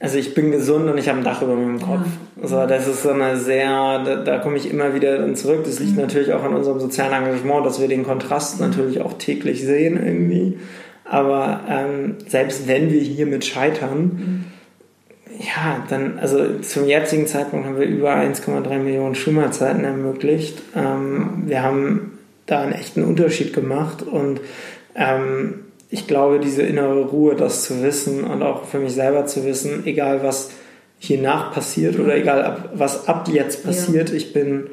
[0.00, 2.06] also ich bin gesund und ich habe ein Dach über meinem Kopf.
[2.36, 2.42] Ja.
[2.42, 5.60] Also das ist so eine sehr, da, da komme ich immer wieder dann zurück.
[5.64, 6.00] Das liegt mhm.
[6.00, 10.58] natürlich auch an unserem sozialen Engagement, dass wir den Kontrast natürlich auch täglich sehen irgendwie.
[11.04, 14.44] Aber ähm, selbst wenn wir hiermit scheitern, mhm.
[15.38, 20.62] ja, dann, also zum jetzigen Zeitpunkt haben wir über 1,3 Millionen Schummerzeiten ermöglicht.
[20.74, 24.40] Ähm, wir haben da einen echten Unterschied gemacht und
[24.94, 29.44] ähm, ich glaube, diese innere Ruhe, das zu wissen und auch für mich selber zu
[29.44, 30.50] wissen, egal was
[30.98, 34.16] hier nach passiert oder egal ab, was ab jetzt passiert, ja.
[34.16, 34.68] ich bin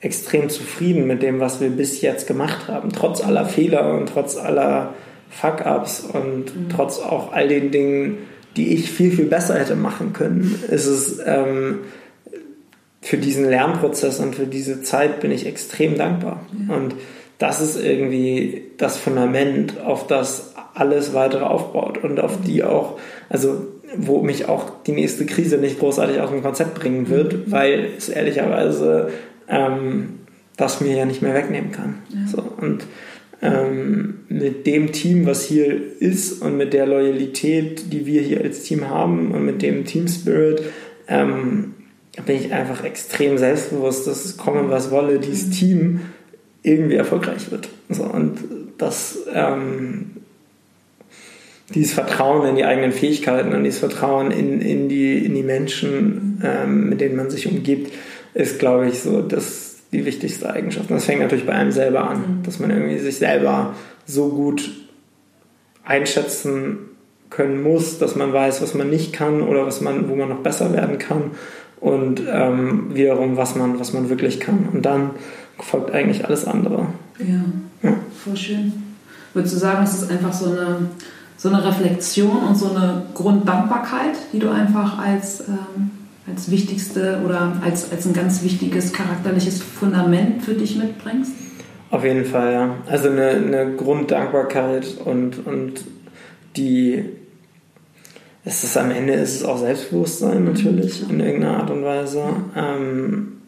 [0.00, 2.90] extrem zufrieden mit dem, was wir bis jetzt gemacht haben.
[2.90, 4.94] Trotz aller Fehler und trotz aller
[5.30, 6.68] Fuck-ups und mhm.
[6.68, 8.18] trotz auch all den Dingen,
[8.56, 11.80] die ich viel, viel besser hätte machen können, ist es ähm,
[13.00, 16.46] für diesen Lernprozess und für diese Zeit bin ich extrem dankbar.
[16.68, 16.74] Ja.
[16.74, 16.94] Und
[17.38, 23.66] das ist irgendwie das Fundament, auf das alles weitere aufbaut und auf die auch, also
[23.96, 27.52] wo mich auch die nächste Krise nicht großartig aus dem Konzept bringen wird, mhm.
[27.52, 29.10] weil es ehrlicherweise
[29.48, 30.20] ähm,
[30.56, 31.98] das mir ja nicht mehr wegnehmen kann.
[32.10, 32.26] Ja.
[32.28, 32.84] So, und
[33.42, 38.62] ähm, mit dem Team, was hier ist und mit der Loyalität, die wir hier als
[38.62, 40.62] Team haben und mit dem Team Spirit,
[41.08, 41.74] ähm,
[42.26, 45.52] bin ich einfach extrem selbstbewusst, dass es kommen, was wolle, dieses mhm.
[45.52, 46.00] Team
[46.62, 47.68] irgendwie erfolgreich wird.
[47.88, 48.38] So, und
[48.76, 50.16] das ähm,
[51.74, 56.42] dieses Vertrauen in die eigenen Fähigkeiten und dieses Vertrauen in, in, die, in die Menschen,
[56.44, 57.92] ähm, mit denen man sich umgibt,
[58.34, 60.90] ist, glaube ich, so das, die wichtigste Eigenschaft.
[60.90, 62.42] Und das fängt natürlich bei einem selber an, mhm.
[62.44, 63.74] dass man irgendwie sich selber
[64.06, 64.70] so gut
[65.84, 66.78] einschätzen
[67.30, 70.40] können muss, dass man weiß, was man nicht kann oder was man, wo man noch
[70.40, 71.30] besser werden kann
[71.80, 74.68] und ähm, wiederum, was man, was man wirklich kann.
[74.72, 75.10] Und dann
[75.58, 76.86] folgt eigentlich alles andere.
[77.18, 77.44] Ja,
[77.82, 77.96] ja.
[78.22, 78.72] voll schön.
[79.32, 80.88] Würdest du sagen, es ist einfach so eine,
[81.40, 85.90] so eine Reflexion und so eine Grunddankbarkeit, die du einfach als, ähm,
[86.30, 91.32] als wichtigste oder als, als ein ganz wichtiges charakterliches Fundament für dich mitbringst?
[91.90, 92.74] Auf jeden Fall, ja.
[92.86, 95.84] Also eine, eine Grunddankbarkeit und, und
[96.58, 97.06] die
[98.44, 102.22] es ist am Ende ist es auch Selbstbewusstsein natürlich in irgendeiner Art und Weise.
[102.54, 103.40] Ähm,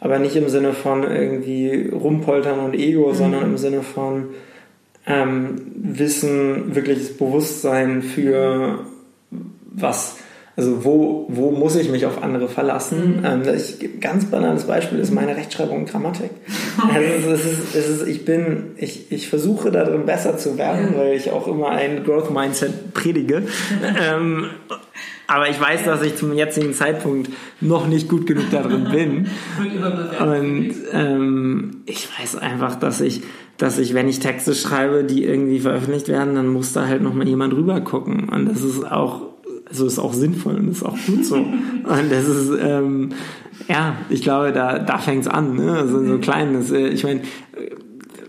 [0.00, 3.14] aber nicht im Sinne von irgendwie rumpoltern und Ego, mhm.
[3.14, 4.28] sondern im Sinne von
[5.06, 8.86] ähm, Wissen, wirkliches Bewusstsein für
[9.72, 10.16] was
[10.56, 13.18] also wo, wo muss ich mich auf andere verlassen?
[13.18, 13.24] Mhm.
[13.24, 16.30] Ähm, ich, ganz banales Beispiel ist meine Rechtschreibung und Grammatik.
[16.92, 20.98] Also es ist, es ist, ich bin, ich, ich versuche darin besser zu werden, ja.
[20.98, 23.42] weil ich auch immer ein Growth Mindset predige.
[24.12, 24.50] ähm,
[25.26, 29.28] aber ich weiß, dass ich zum jetzigen Zeitpunkt noch nicht gut genug darin bin.
[30.20, 33.22] Und ähm, ich weiß einfach, dass ich,
[33.56, 37.14] dass ich, wenn ich Texte schreibe, die irgendwie veröffentlicht werden, dann muss da halt noch
[37.14, 38.28] mal jemand rüber gucken.
[38.28, 39.34] Und das ist auch
[39.66, 41.36] also ist auch sinnvoll und ist auch gut so.
[41.36, 43.10] und das ist, ähm,
[43.68, 45.78] ja, ich glaube, da, da fängt es an, ne?
[45.78, 46.54] Also so klein.
[46.54, 47.22] Das, äh, ich meine,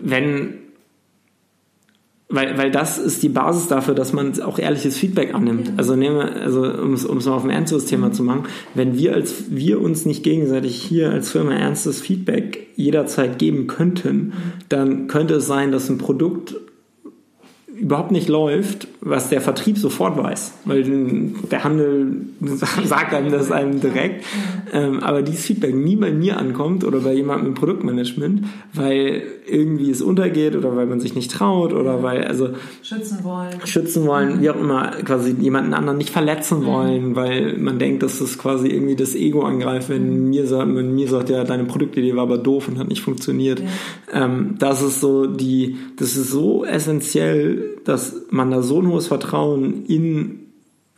[0.00, 0.54] wenn,
[2.28, 5.72] weil, weil das ist die Basis dafür, dass man auch ehrliches Feedback annimmt.
[5.76, 8.98] Also nehme, also um es um es mal auf ein ernstes Thema zu machen, wenn
[8.98, 14.32] wir als wir uns nicht gegenseitig hier als Firma ernstes Feedback jederzeit geben könnten,
[14.68, 16.56] dann könnte es sein, dass ein Produkt
[17.78, 20.82] überhaupt nicht läuft, was der Vertrieb sofort weiß, weil
[21.50, 22.26] der Handel
[22.84, 24.24] sagt einem das einem direkt,
[24.72, 29.90] ähm, aber dieses Feedback nie bei mir ankommt oder bei jemandem im Produktmanagement, weil irgendwie
[29.90, 32.50] es untergeht oder weil man sich nicht traut oder weil also
[32.82, 37.78] schützen wollen, schützen wollen, wie auch immer, quasi jemanden anderen nicht verletzen wollen, weil man
[37.78, 40.30] denkt, dass das quasi irgendwie das Ego angreift, wenn mhm.
[40.30, 43.60] mir sagt, wenn mir sagt, ja deine Produktidee war aber doof und hat nicht funktioniert.
[43.60, 44.24] Ja.
[44.24, 49.06] Ähm, das ist so die, das ist so essentiell dass man da so ein hohes
[49.06, 50.46] Vertrauen in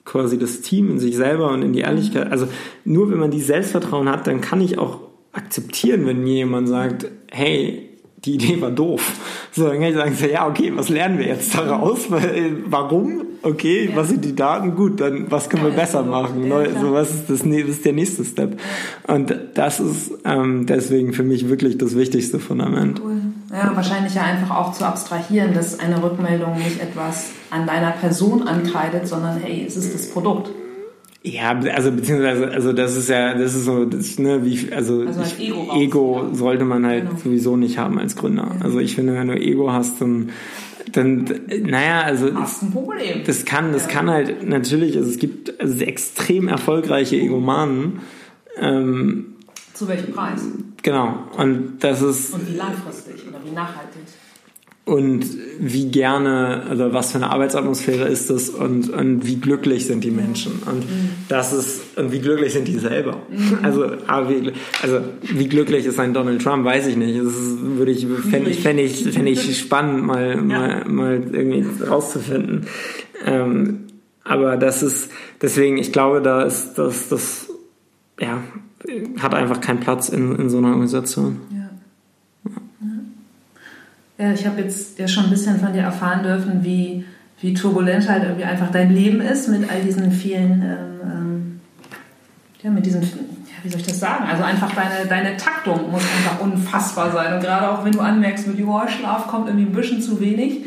[0.05, 2.49] quasi das Team, in sich selber und in die Ehrlichkeit, also
[2.85, 5.01] nur wenn man die Selbstvertrauen hat, dann kann ich auch
[5.33, 7.88] akzeptieren, wenn mir jemand sagt, hey,
[8.25, 9.03] die Idee war doof.
[9.53, 12.09] So, dann kann ich sagen, ja, okay, was lernen wir jetzt daraus?
[12.67, 13.23] Warum?
[13.43, 13.97] Okay, ja.
[13.97, 14.75] was sind die Daten?
[14.75, 16.49] Gut, dann was können wir besser machen?
[16.49, 18.61] Ja, so, was ist, das, was ist der nächste Step?
[19.07, 23.01] Und das ist ähm, deswegen für mich wirklich das wichtigste Fundament.
[23.05, 23.21] Cool.
[23.53, 28.47] Ja, wahrscheinlich ja einfach auch zu abstrahieren, dass eine Rückmeldung nicht etwas an deiner Person
[28.47, 30.51] ankreidet, sondern hey, es ist das Produkt.
[31.23, 35.21] Ja, also beziehungsweise, also das ist ja, das ist so, das, ne, wie, also, also
[35.23, 36.35] ich, Ego, raus, Ego ja.
[36.35, 37.21] sollte man halt genau.
[37.21, 38.53] sowieso nicht haben als Gründer.
[38.61, 40.31] Also ich finde, wenn du Ego hast, dann,
[40.93, 41.25] dann,
[41.63, 43.25] naja, also hast ein Problem.
[43.27, 48.01] das kann, das kann halt natürlich, also es gibt also extrem erfolgreiche Egomanen.
[48.57, 49.35] Ähm,
[49.75, 50.41] Zu welchem Preis?
[50.83, 51.25] Genau.
[51.37, 52.33] Und das ist.
[52.33, 54.03] Und wie langfristig oder wie nachhaltig?
[54.89, 55.27] Und
[55.59, 60.11] wie gerne, also was für eine Arbeitsatmosphäre ist das und, und wie glücklich sind die
[60.11, 61.11] Menschen und mhm.
[61.29, 63.19] das ist, und wie glücklich sind die selber.
[63.29, 63.59] Mhm.
[63.63, 67.19] Also, wie, also, wie glücklich ist ein Donald Trump, weiß ich nicht.
[67.19, 70.43] Das würde ich, fände ich, fände ich, fände ich spannend, mal, ja.
[70.43, 72.67] mal, mal irgendwie rauszufinden.
[73.27, 73.81] Ähm,
[74.25, 75.11] aber das ist,
[75.43, 77.51] deswegen, ich glaube, da ist das, das,
[78.19, 78.43] ja,
[79.19, 81.41] hat einfach keinen Platz in, in so einer Organisation.
[81.51, 81.58] Ja.
[84.19, 84.33] Ja.
[84.33, 87.05] ich habe jetzt ja schon ein bisschen von dir erfahren dürfen, wie,
[87.41, 91.61] wie turbulent halt irgendwie einfach dein Leben ist mit all diesen vielen, ähm, ähm,
[92.63, 93.09] ja, mit diesen, ja,
[93.63, 94.25] wie soll ich das sagen?
[94.29, 97.35] Also einfach deine, deine Taktung muss einfach unfassbar sein.
[97.35, 100.65] Und gerade auch wenn du anmerkst, mit oh, Schlaf kommt irgendwie ein bisschen zu wenig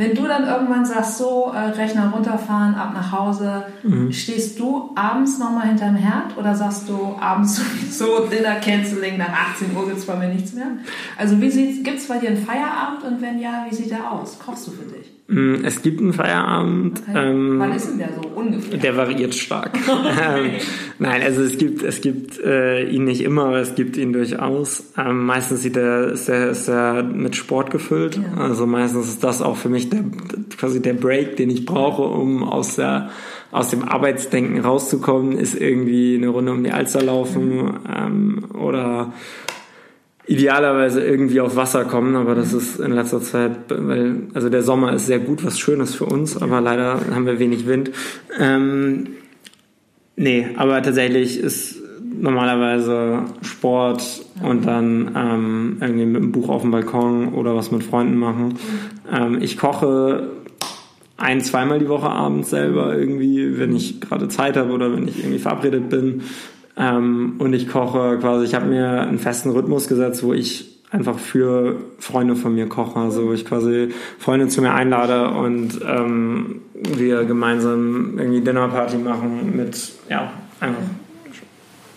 [0.00, 4.10] wenn du dann irgendwann sagst, so, äh, Rechner runterfahren, ab nach Hause, mhm.
[4.10, 7.56] stehst du abends nochmal hinterm Herd oder sagst du abends
[8.00, 10.68] sowieso Dinner Canceling, nach 18 Uhr gibt es bei mir nichts mehr?
[11.18, 14.38] Also gibt es bei dir einen Feierabend und wenn ja, wie sieht der aus?
[14.38, 15.19] Kochst du für dich?
[15.30, 17.02] Mm, es gibt einen Feierabend.
[17.08, 17.30] Okay.
[17.30, 18.78] Ähm, Wann ist denn der so ungefähr?
[18.78, 19.70] Der variiert stark.
[19.88, 20.50] ähm,
[20.98, 24.82] nein, also es gibt, es gibt äh, ihn nicht immer, aber es gibt ihn durchaus.
[24.98, 28.16] Ähm, meistens sieht er, ist er, ist er mit Sport gefüllt.
[28.16, 28.42] Ja.
[28.42, 30.04] Also meistens ist das auch für mich der,
[30.58, 33.10] quasi der Break, den ich brauche, um aus der
[33.52, 37.78] aus dem Arbeitsdenken rauszukommen, ist irgendwie eine Runde um die Alster laufen mhm.
[37.92, 39.12] ähm, oder
[40.30, 44.92] idealerweise irgendwie auf Wasser kommen, aber das ist in letzter Zeit, weil, also der Sommer
[44.92, 47.90] ist sehr gut, was Schönes für uns, aber leider haben wir wenig Wind.
[48.38, 49.08] Ähm,
[50.14, 51.82] nee, aber tatsächlich ist
[52.16, 57.82] normalerweise Sport und dann ähm, irgendwie mit einem Buch auf dem Balkon oder was mit
[57.82, 58.54] Freunden machen.
[59.12, 60.30] Ähm, ich koche
[61.16, 65.18] ein, zweimal die Woche abends selber irgendwie, wenn ich gerade Zeit habe oder wenn ich
[65.18, 66.22] irgendwie verabredet bin.
[66.76, 71.18] Ähm, und ich koche quasi, ich habe mir einen festen Rhythmus gesetzt, wo ich einfach
[71.18, 72.98] für Freunde von mir koche.
[72.98, 79.92] Also ich quasi Freunde zu mir einlade und ähm, wir gemeinsam irgendwie Dinnerparty machen mit,
[80.08, 80.82] ja, einfach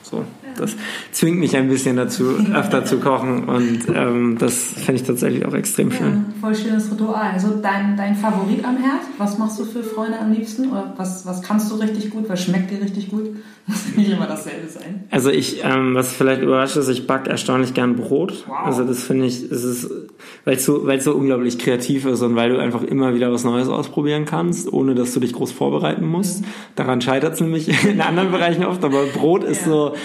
[0.03, 0.23] so.
[0.57, 0.75] Das
[1.11, 5.53] zwingt mich ein bisschen dazu, öfter zu kochen und ähm, das finde ich tatsächlich auch
[5.53, 6.25] extrem schön.
[6.27, 7.31] Ja, voll schönes Ritual.
[7.33, 10.69] Also dein, dein Favorit am Herd, was machst du für Freunde am liebsten?
[10.71, 12.29] Oder was, was kannst du richtig gut?
[12.29, 13.29] Was schmeckt dir richtig gut?
[13.67, 15.05] Muss nicht immer dasselbe sein.
[15.09, 18.43] Also ich, ähm, was vielleicht überrascht ist, ich backe erstaunlich gern Brot.
[18.45, 18.57] Wow.
[18.65, 19.89] Also das finde ich, es ist,
[20.43, 23.31] weil es so, weil es so unglaublich kreativ ist und weil du einfach immer wieder
[23.31, 26.41] was Neues ausprobieren kannst, ohne dass du dich groß vorbereiten musst.
[26.41, 26.45] Mhm.
[26.75, 29.67] Daran scheitert es nämlich in anderen Bereichen oft, aber Brot ist ja.
[29.67, 29.95] so,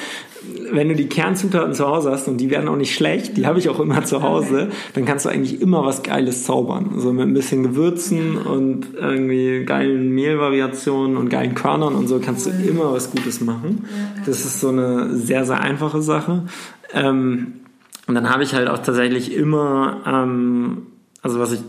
[0.70, 3.58] wenn du die Kernzutaten zu Hause hast und die werden auch nicht schlecht, die habe
[3.58, 6.94] ich auch immer zu Hause, dann kannst du eigentlich immer was Geiles zaubern.
[6.98, 12.46] So mit ein bisschen Gewürzen und irgendwie geilen Mehlvariationen und geilen Körnern und so kannst
[12.46, 13.84] du immer was Gutes machen.
[14.26, 16.44] Das ist so eine sehr, sehr einfache Sache.
[16.92, 17.54] Ähm,
[18.06, 20.86] und dann habe ich halt auch tatsächlich immer, ähm,
[21.22, 21.60] also was ich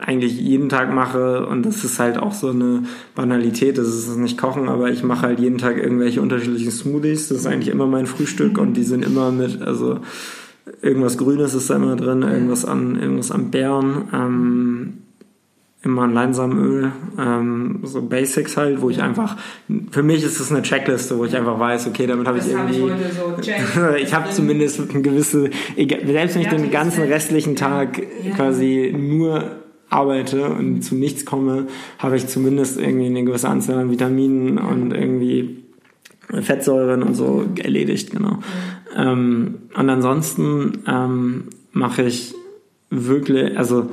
[0.00, 1.46] eigentlich jeden Tag mache.
[1.46, 2.84] Und das ist halt auch so eine
[3.14, 7.38] Banalität, das ist nicht kochen, aber ich mache halt jeden Tag irgendwelche unterschiedlichen Smoothies, das
[7.38, 10.00] ist eigentlich immer mein Frühstück und die sind immer mit, also
[10.82, 14.92] irgendwas Grünes ist da immer drin, irgendwas an, irgendwas an Beeren, ähm,
[15.82, 19.36] immer ein Leinsamenöl, ähm, so Basics halt, wo ich einfach,
[19.90, 22.82] für mich ist es eine Checkliste, wo ich einfach weiß, okay, damit habe ich irgendwie,
[22.90, 28.02] hab ich, so ich habe zumindest eine gewisse, selbst wenn ich den ganzen restlichen Tag
[28.36, 29.59] quasi nur
[29.90, 31.66] arbeite und zu nichts komme,
[31.98, 35.64] habe ich zumindest irgendwie eine gewisse Anzahl an Vitaminen und irgendwie
[36.40, 38.38] Fettsäuren und so erledigt, genau.
[38.96, 42.34] Ähm, und ansonsten ähm, mache ich
[42.90, 43.90] wirklich, also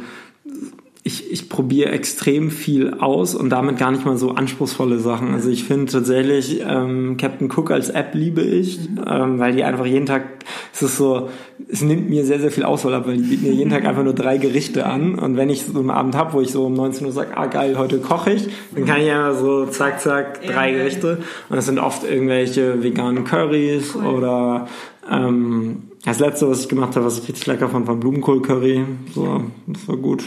[1.08, 5.34] ich, ich probiere extrem viel aus und damit gar nicht mal so anspruchsvolle Sachen.
[5.34, 8.78] Also ich finde tatsächlich ähm, Captain Cook als App liebe ich,
[9.08, 10.44] ähm, weil die einfach jeden Tag,
[10.74, 11.30] es ist so,
[11.70, 14.04] es nimmt mir sehr, sehr viel Auswahl ab, weil die bieten mir jeden Tag einfach
[14.04, 16.74] nur drei Gerichte an und wenn ich so einen Abend habe, wo ich so um
[16.74, 20.46] 19 Uhr sage, ah geil, heute koche ich, dann kann ich einfach so zack, zack,
[20.46, 24.06] drei Gerichte und das sind oft irgendwelche veganen Currys cool.
[24.06, 24.68] oder
[25.12, 28.86] ähm, das letzte, was ich gemacht habe, was ich richtig lecker fand, war Blumenkohl-Curry.
[29.14, 30.24] So, das war gut.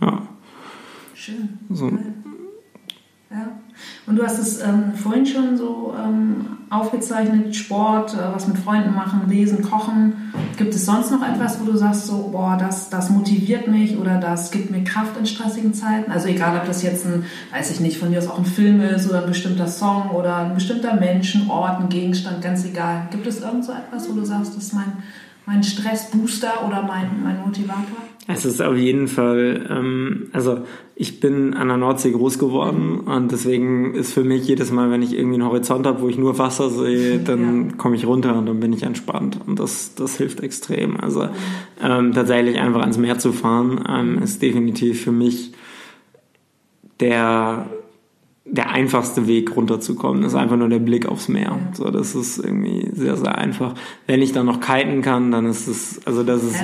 [0.00, 0.22] Ja.
[1.14, 1.58] Schön.
[1.68, 1.88] So.
[1.88, 1.98] Ja.
[4.06, 8.94] Und du hast es ähm, vorhin schon so ähm, aufgezeichnet, Sport, äh, was mit Freunden
[8.94, 10.32] machen, lesen, kochen.
[10.56, 14.18] Gibt es sonst noch etwas, wo du sagst, so, boah, das, das motiviert mich oder
[14.18, 16.10] das gibt mir Kraft in stressigen Zeiten?
[16.10, 18.80] Also egal, ob das jetzt ein, weiß ich nicht, von dir aus auch ein Film
[18.80, 23.08] ist oder ein bestimmter Song oder ein bestimmter Mensch, ein Ort, ein Gegenstand, ganz egal.
[23.10, 24.92] Gibt es irgend so etwas, wo du sagst, das ist mein,
[25.50, 27.98] mein Stressbooster oder mein, mein Motivator?
[28.28, 30.58] Es ist auf jeden Fall, ähm, also
[30.94, 35.02] ich bin an der Nordsee groß geworden und deswegen ist für mich jedes Mal, wenn
[35.02, 37.76] ich irgendwie einen Horizont habe, wo ich nur Wasser sehe, dann ja.
[37.76, 41.00] komme ich runter und dann bin ich entspannt und das, das hilft extrem.
[41.00, 41.28] Also
[41.82, 45.52] ähm, tatsächlich einfach ans Meer zu fahren ähm, ist definitiv für mich
[47.00, 47.66] der
[48.52, 51.56] der einfachste Weg runterzukommen ist einfach nur der Blick aufs Meer.
[51.72, 53.74] So, das ist irgendwie sehr, sehr einfach.
[54.08, 56.56] Wenn ich dann noch kiten kann, dann ist es, also das ist,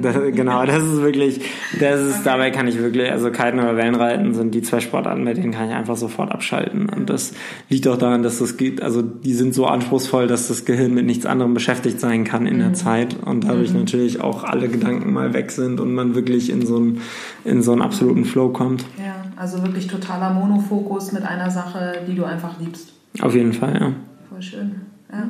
[0.00, 1.40] das, genau, das ist wirklich,
[1.78, 5.36] das ist, dabei kann ich wirklich, also kiten oder Wellenreiten sind die zwei Sportarten, mit
[5.36, 6.88] denen kann ich einfach sofort abschalten.
[6.88, 7.34] Und das
[7.68, 11.04] liegt auch daran, dass das geht, also die sind so anspruchsvoll, dass das Gehirn mit
[11.04, 12.74] nichts anderem beschäftigt sein kann in der mhm.
[12.74, 13.80] Zeit und dadurch mhm.
[13.80, 17.02] natürlich auch alle Gedanken mal weg sind und man wirklich in so einen,
[17.44, 18.86] in so einen absoluten Flow kommt.
[18.98, 19.14] Ja.
[19.36, 22.92] Also wirklich totaler Monofokus mit einer Sache, die du einfach liebst.
[23.20, 23.92] Auf jeden Fall, ja.
[24.28, 24.80] Voll schön.
[25.12, 25.28] Ja.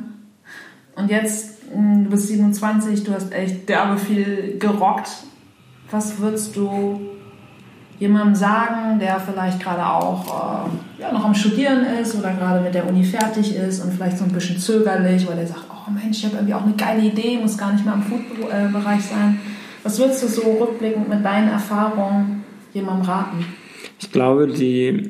[0.95, 5.09] Und jetzt, hm, du bist 27, du hast echt derbe viel gerockt.
[5.91, 6.99] Was würdest du
[7.99, 12.73] jemandem sagen, der vielleicht gerade auch äh, ja, noch am Studieren ist oder gerade mit
[12.75, 16.17] der Uni fertig ist und vielleicht so ein bisschen zögerlich, weil der sagt, oh Mensch,
[16.17, 19.39] ich habe irgendwie auch eine geile Idee, muss gar nicht mehr im Food-Bereich sein.
[19.83, 22.43] Was würdest du so rückblickend mit deinen Erfahrungen
[22.73, 23.45] jemandem raten?
[24.05, 25.09] Ich glaube, die,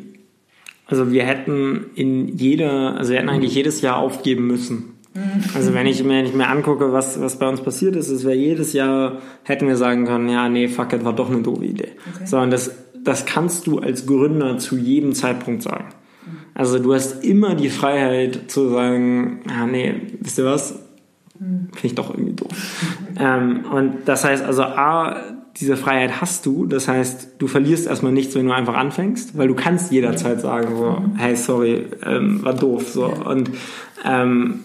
[0.87, 4.93] also wir hätten in jeder, also wir hätten eigentlich jedes Jahr aufgeben müssen.
[5.53, 8.35] Also wenn ich mir nicht mehr angucke, was, was bei uns passiert ist, es wäre
[8.35, 11.91] jedes Jahr, hätten wir sagen können, ja, nee, fuck it, war doch eine doofe Idee.
[12.13, 12.25] Okay.
[12.25, 12.71] Sondern das,
[13.03, 15.89] das kannst du als Gründer zu jedem Zeitpunkt sagen.
[16.53, 20.79] Also du hast immer die Freiheit zu sagen, ja, nee, wisst ihr was?
[21.37, 22.49] Finde ich doch irgendwie doof.
[23.19, 26.65] ähm, und das heißt also, A, diese Freiheit hast du.
[26.65, 30.75] Das heißt, du verlierst erstmal nichts, wenn du einfach anfängst, weil du kannst jederzeit sagen,
[30.75, 32.89] so, hey, sorry, ähm, war doof.
[32.89, 33.05] So.
[33.05, 33.51] Und
[34.03, 34.61] ähm,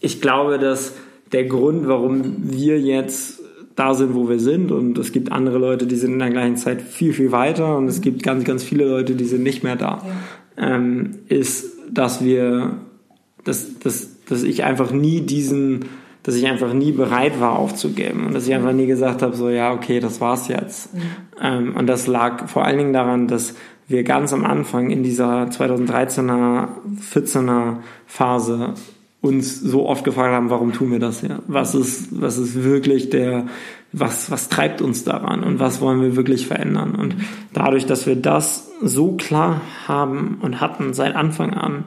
[0.00, 0.94] ich glaube, dass
[1.32, 3.40] der Grund, warum wir jetzt
[3.76, 6.56] da sind, wo wir sind, und es gibt andere Leute, die sind in der gleichen
[6.56, 9.76] Zeit viel, viel weiter, und es gibt ganz, ganz viele Leute, die sind nicht mehr
[9.76, 10.02] da,
[10.56, 10.74] ja.
[10.74, 12.78] ähm, ist, dass wir,
[13.44, 15.86] dass, dass dass ich einfach nie diesen,
[16.22, 19.48] dass ich einfach nie bereit war aufzugeben und dass ich einfach nie gesagt habe, so
[19.48, 20.94] ja, okay, das war's jetzt.
[20.94, 21.00] Mhm.
[21.42, 23.54] Ähm, und das lag vor allen Dingen daran, dass
[23.88, 26.68] wir ganz am Anfang in dieser 2013er,
[27.12, 28.74] 14er Phase
[29.20, 31.42] uns so oft gefragt haben, warum tun wir das hier?
[31.46, 33.46] Was ist, was ist wirklich der,
[33.92, 36.94] was, was treibt uns daran und was wollen wir wirklich verändern?
[36.94, 37.16] Und
[37.52, 41.84] dadurch, dass wir das so klar haben und hatten seit Anfang an,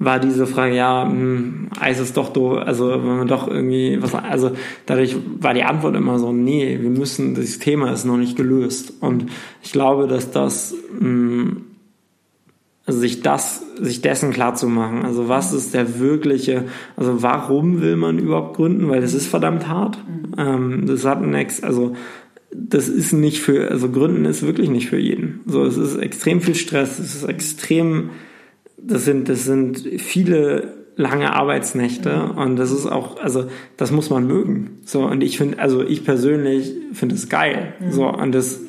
[0.00, 3.98] war diese Frage, ja, mh, hm, Eis ist doch do, also wenn man doch irgendwie
[4.00, 4.50] was, also
[4.86, 8.94] dadurch war die Antwort immer so, nee, wir müssen, das Thema ist noch nicht gelöst.
[9.00, 9.26] Und
[9.62, 11.56] ich glaube, dass das mh, hm,
[12.90, 15.04] also sich das, sich dessen klar zu machen.
[15.04, 16.64] Also was ist der wirkliche,
[16.96, 18.88] also warum will man überhaupt gründen?
[18.88, 19.98] Weil das ist verdammt hart.
[20.08, 20.32] Mhm.
[20.36, 21.94] Ähm, das hat nichts, also
[22.52, 25.40] das ist nicht für, also Gründen ist wirklich nicht für jeden.
[25.46, 28.10] So, es ist extrem viel Stress, es ist extrem,
[28.82, 33.44] das sind, das sind viele lange Arbeitsnächte und das ist auch, also
[33.76, 34.78] das muss man mögen.
[34.84, 37.74] So, und ich finde, also ich persönlich finde es geil.
[37.80, 37.92] Mhm.
[37.92, 38.60] So, und das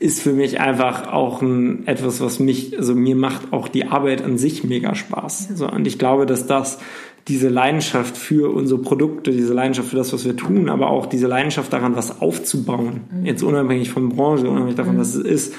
[0.00, 4.22] ist für mich einfach auch ein, etwas, was mich, also mir macht auch die Arbeit
[4.22, 5.50] an sich mega Spaß.
[5.54, 6.78] So, und ich glaube, dass das
[7.26, 11.26] diese Leidenschaft für unsere Produkte, diese Leidenschaft für das, was wir tun, aber auch diese
[11.26, 13.26] Leidenschaft daran, was aufzubauen, mhm.
[13.26, 15.00] jetzt unabhängig von Branche, unabhängig davon, mhm.
[15.00, 15.54] was es ist,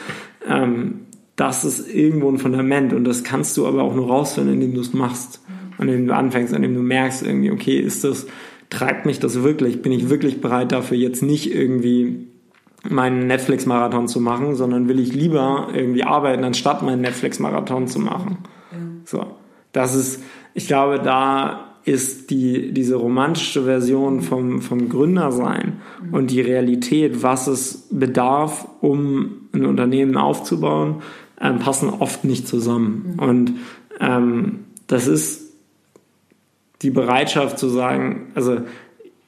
[0.50, 1.02] ähm,
[1.40, 4.82] das ist irgendwo ein Fundament und das kannst du aber auch nur rausfinden, indem du
[4.82, 5.84] es machst, mhm.
[5.84, 8.28] indem du anfängst, indem du merkst irgendwie, okay, ist das,
[8.70, 12.28] treibt mich das wirklich, bin ich wirklich bereit dafür, jetzt nicht irgendwie
[12.90, 18.40] meinen Netflix-Marathon zu machen, sondern will ich lieber irgendwie arbeiten, anstatt meinen Netflix-Marathon zu machen.
[18.72, 18.78] Ja.
[19.06, 19.26] So,
[19.72, 20.22] das ist,
[20.54, 26.14] ich glaube, da ist die, diese romantische Version vom, vom Gründersein mhm.
[26.14, 31.02] und die Realität, was es bedarf, um ein Unternehmen aufzubauen,
[31.42, 33.14] ähm, passen oft nicht zusammen.
[33.14, 33.20] Mhm.
[33.20, 33.54] Und
[34.00, 35.54] ähm, das ist
[36.82, 38.62] die Bereitschaft zu sagen, also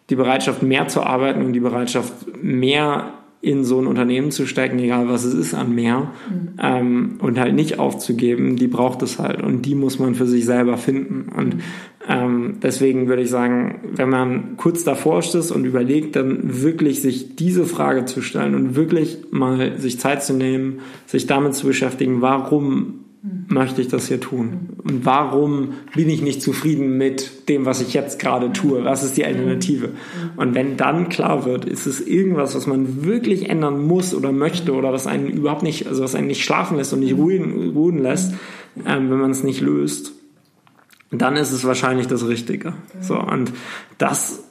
[0.09, 4.78] die Bereitschaft mehr zu arbeiten und die Bereitschaft mehr in so ein Unternehmen zu stecken,
[4.78, 6.50] egal was es ist an mehr, mhm.
[6.62, 10.46] ähm, und halt nicht aufzugeben, die braucht es halt und die muss man für sich
[10.46, 11.32] selber finden.
[11.36, 11.58] Und
[12.08, 17.36] ähm, deswegen würde ich sagen, wenn man kurz davor ist und überlegt, dann wirklich sich
[17.36, 22.22] diese Frage zu stellen und wirklich mal sich Zeit zu nehmen, sich damit zu beschäftigen,
[22.22, 24.69] warum möchte ich das hier tun?
[24.84, 28.84] Und warum bin ich nicht zufrieden mit dem, was ich jetzt gerade tue?
[28.84, 29.89] Was ist die Alternative?
[30.38, 34.74] Und wenn dann klar wird, ist es irgendwas, was man wirklich ändern muss oder möchte
[34.74, 37.99] oder was einen überhaupt nicht, also was einen nicht schlafen lässt und nicht ruhen, ruhen
[37.99, 38.34] lässt,
[38.88, 40.13] ähm, wenn man es nicht löst,
[41.11, 42.74] dann ist es wahrscheinlich das Richtige.
[43.01, 43.51] So, und
[43.97, 44.43] das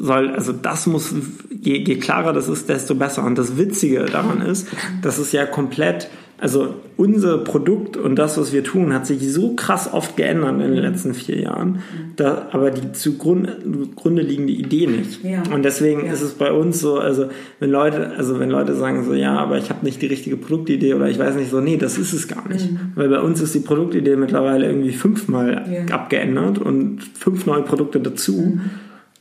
[0.00, 1.14] soll, also das muss,
[1.50, 3.24] je, je klarer das ist, desto besser.
[3.24, 4.68] Und das Witzige daran ist,
[5.02, 6.08] dass es ja komplett
[6.40, 10.72] also unser Produkt und das, was wir tun, hat sich so krass oft geändert in
[10.72, 11.80] den letzten vier Jahren,
[12.14, 15.24] da, aber die zugrunde liegende Idee nicht.
[15.24, 15.42] Ja.
[15.52, 16.12] Und deswegen ja.
[16.12, 17.26] ist es bei uns so, also
[17.58, 20.94] wenn Leute, also wenn Leute sagen so, ja, aber ich habe nicht die richtige Produktidee
[20.94, 22.70] oder ich weiß nicht so, nee, das ist es gar nicht.
[22.70, 22.92] Mhm.
[22.94, 25.92] Weil bei uns ist die Produktidee mittlerweile irgendwie fünfmal ja.
[25.92, 28.32] abgeändert und fünf neue Produkte dazu.
[28.32, 28.70] Mhm.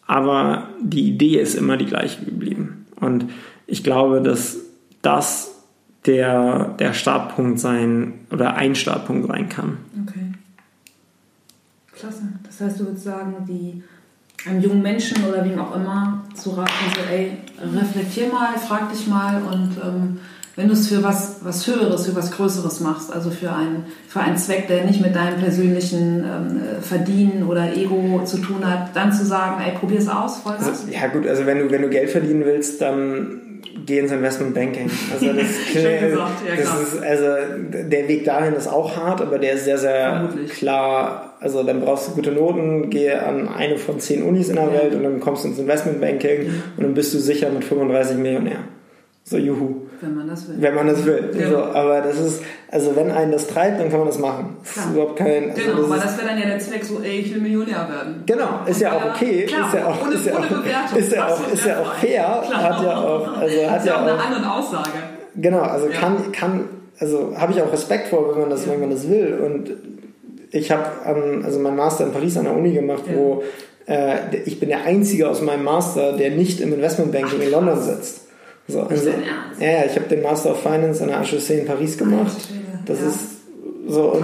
[0.08, 2.86] Aber die Idee ist immer die gleiche geblieben.
[3.00, 3.26] Und
[3.68, 4.58] ich glaube, dass
[5.02, 5.54] das
[6.06, 9.78] der, der Startpunkt sein oder ein Startpunkt sein kann.
[10.08, 10.32] Okay.
[11.92, 12.24] Klasse.
[12.44, 13.84] Das heißt, du würdest sagen, die
[14.48, 19.08] einem jungen Menschen oder wem auch immer zu raten, so, ey, reflektier mal, frag dich
[19.08, 20.20] mal und ähm,
[20.58, 24.20] wenn du es für was, was Höheres, für was Größeres machst, also für einen, für
[24.20, 29.14] einen Zweck, der nicht mit deinem persönlichen ähm, Verdienen oder Ego zu tun hat, dann
[29.14, 30.68] zu sagen, ey, probier es aus, Vollgas.
[30.68, 34.56] Also, ja gut, also wenn du, wenn du Geld verdienen willst, dann geh ins Investment
[34.56, 34.90] Banking.
[35.14, 37.26] Also das, gesagt, ja, das ist, also
[37.72, 40.52] der Weg dahin ist auch hart, aber der ist sehr, sehr Vermutlich.
[40.54, 41.36] klar.
[41.40, 44.74] Also dann brauchst du gute Noten, geh an eine von zehn Unis in der ja.
[44.74, 46.64] Welt und dann kommst du ins Investment Banking mhm.
[46.78, 48.58] und dann bist du sicher mit 35 Millionär.
[49.24, 49.87] So, juhu.
[50.00, 50.56] Wenn man das will.
[50.60, 51.32] Wenn man das will.
[51.40, 51.50] Ja.
[51.50, 54.58] So, aber das ist, also wenn einen das treibt, dann kann man das machen.
[54.64, 55.50] Das ist überhaupt kein.
[55.50, 57.88] Also genau, das aber das wäre dann ja der Zweck, so, ey, ich will Millionär
[57.90, 58.24] werden.
[58.26, 59.46] Genau, ist ja auch okay.
[59.46, 62.44] Klar, ist ja auch, ohne, ist ja auch, ist ja auch, ist ja auch fair.
[62.48, 62.64] Klar.
[62.64, 64.90] Hat ja auch, also hat ist ja auch, eine andere Aussage.
[65.36, 65.94] Genau, also ja.
[65.94, 66.66] kann, kann,
[67.00, 68.74] also habe ich auch Respekt vor, wenn man das, ja.
[68.74, 69.40] wenn man das will.
[69.44, 69.72] Und
[70.52, 70.86] ich habe
[71.44, 73.44] also meinen Master in Paris an der Uni gemacht, wo
[73.88, 78.27] äh, ich bin der Einzige aus meinem Master, der nicht im Investmentbanking in London sitzt.
[78.68, 81.98] So, also, ja, ja, ich habe den Master of Finance an der HEC in Paris
[81.98, 82.36] gemacht.
[82.86, 83.08] Das ja.
[83.08, 83.38] ist
[83.88, 84.24] so und,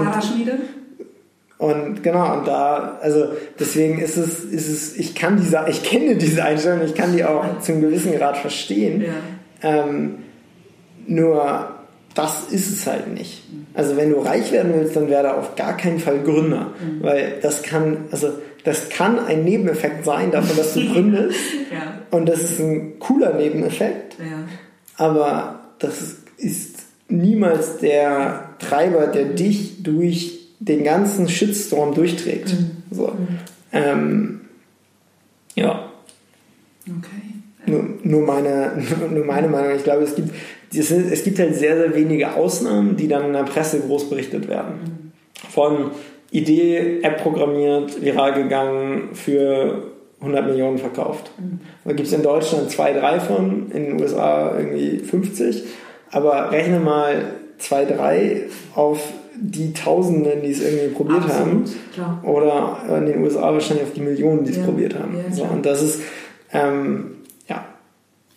[1.58, 3.28] und genau und da also
[3.58, 7.24] deswegen ist es ist es ich kann diese ich kenne diese Einstellung ich kann die
[7.24, 9.02] auch zum gewissen Grad verstehen.
[9.02, 9.86] Ja.
[9.86, 10.16] Ähm,
[11.08, 11.70] nur
[12.16, 13.44] das ist es halt nicht.
[13.74, 17.02] Also wenn du reich werden willst, dann werde auf gar keinen Fall Gründer, mhm.
[17.02, 18.34] weil das kann also
[18.64, 21.40] das kann ein Nebeneffekt sein davon, dass du gründest.
[21.72, 22.02] Ja.
[22.12, 24.03] Und das ist ein cooler Nebeneffekt.
[24.20, 24.48] Ja.
[24.98, 32.56] Aber das ist niemals der Treiber, der dich durch den ganzen Shitstorm durchträgt.
[32.92, 33.14] So.
[33.72, 34.42] Ähm,
[35.56, 35.90] ja,
[36.86, 37.72] Okay.
[37.72, 38.74] nur, nur, meine,
[39.10, 39.76] nur meine Meinung.
[39.76, 40.30] Ich glaube, es gibt,
[40.74, 45.14] es gibt halt sehr, sehr wenige Ausnahmen, die dann in der Presse groß berichtet werden.
[45.50, 45.92] Von
[46.32, 49.93] Idee, App programmiert, viral gegangen, für
[50.24, 51.32] 100 Millionen verkauft.
[51.84, 55.64] Da gibt es in Deutschland zwei, drei von, in den USA irgendwie 50.
[56.12, 57.26] Aber rechne mal
[57.58, 58.44] zwei, drei
[58.76, 59.00] auf
[59.36, 61.62] die Tausenden, die es irgendwie probiert haben.
[61.64, 62.24] Absolut, klar.
[62.24, 65.16] Oder in den USA wahrscheinlich auf die Millionen, die es Ja, probiert haben.
[65.18, 66.02] ja, so, und das ist,
[66.54, 67.16] ähm,
[67.48, 67.66] ja.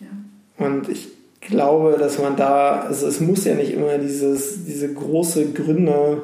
[0.00, 0.66] Ja.
[0.66, 1.08] Und ich
[1.42, 6.18] glaube, dass man da, also es muss ja nicht immer dieses, diese große Gründer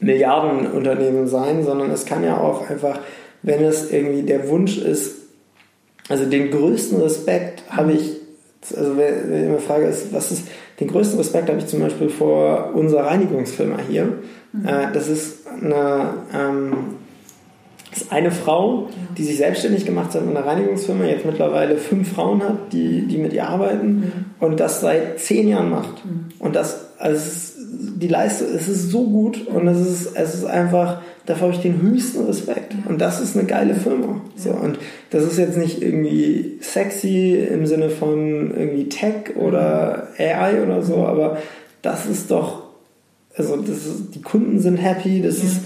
[0.00, 2.98] Milliardenunternehmen sein, sondern es kann ja auch einfach,
[3.42, 5.16] wenn es irgendwie der Wunsch ist,
[6.08, 8.16] also den größten Respekt habe ich,
[8.76, 10.48] also wenn wenn die Frage ist, was ist,
[10.80, 14.18] den größten Respekt habe ich zum Beispiel vor unserer Reinigungsfirma hier.
[14.64, 16.72] Äh, das ist eine, ähm,
[17.90, 22.12] das ist eine Frau, die sich selbstständig gemacht hat mit einer Reinigungsfirma, jetzt mittlerweile fünf
[22.12, 26.02] Frauen hat, die, die mit ihr arbeiten und das seit zehn Jahren macht.
[26.38, 27.20] Und das, also
[28.00, 31.62] die Leistung, es ist so gut und es ist, es ist einfach, dafür habe ich
[31.62, 32.74] den höchsten Respekt.
[32.88, 34.20] Und das ist eine geile Firma.
[34.36, 34.78] So, und
[35.10, 41.06] das ist jetzt nicht irgendwie sexy im Sinne von irgendwie Tech oder AI oder so,
[41.06, 41.38] aber
[41.82, 42.64] das ist doch,
[43.36, 45.60] also das ist, die Kunden sind happy, das ist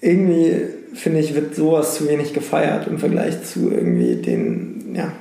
[0.00, 0.52] irgendwie,
[0.94, 5.12] finde ich, wird sowas zu wenig gefeiert im Vergleich zu irgendwie den, ja,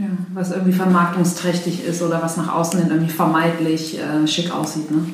[0.00, 4.90] Ja, was irgendwie vermarktungsträchtig ist oder was nach außen hin irgendwie vermeintlich äh, schick aussieht.
[4.90, 5.04] Ne?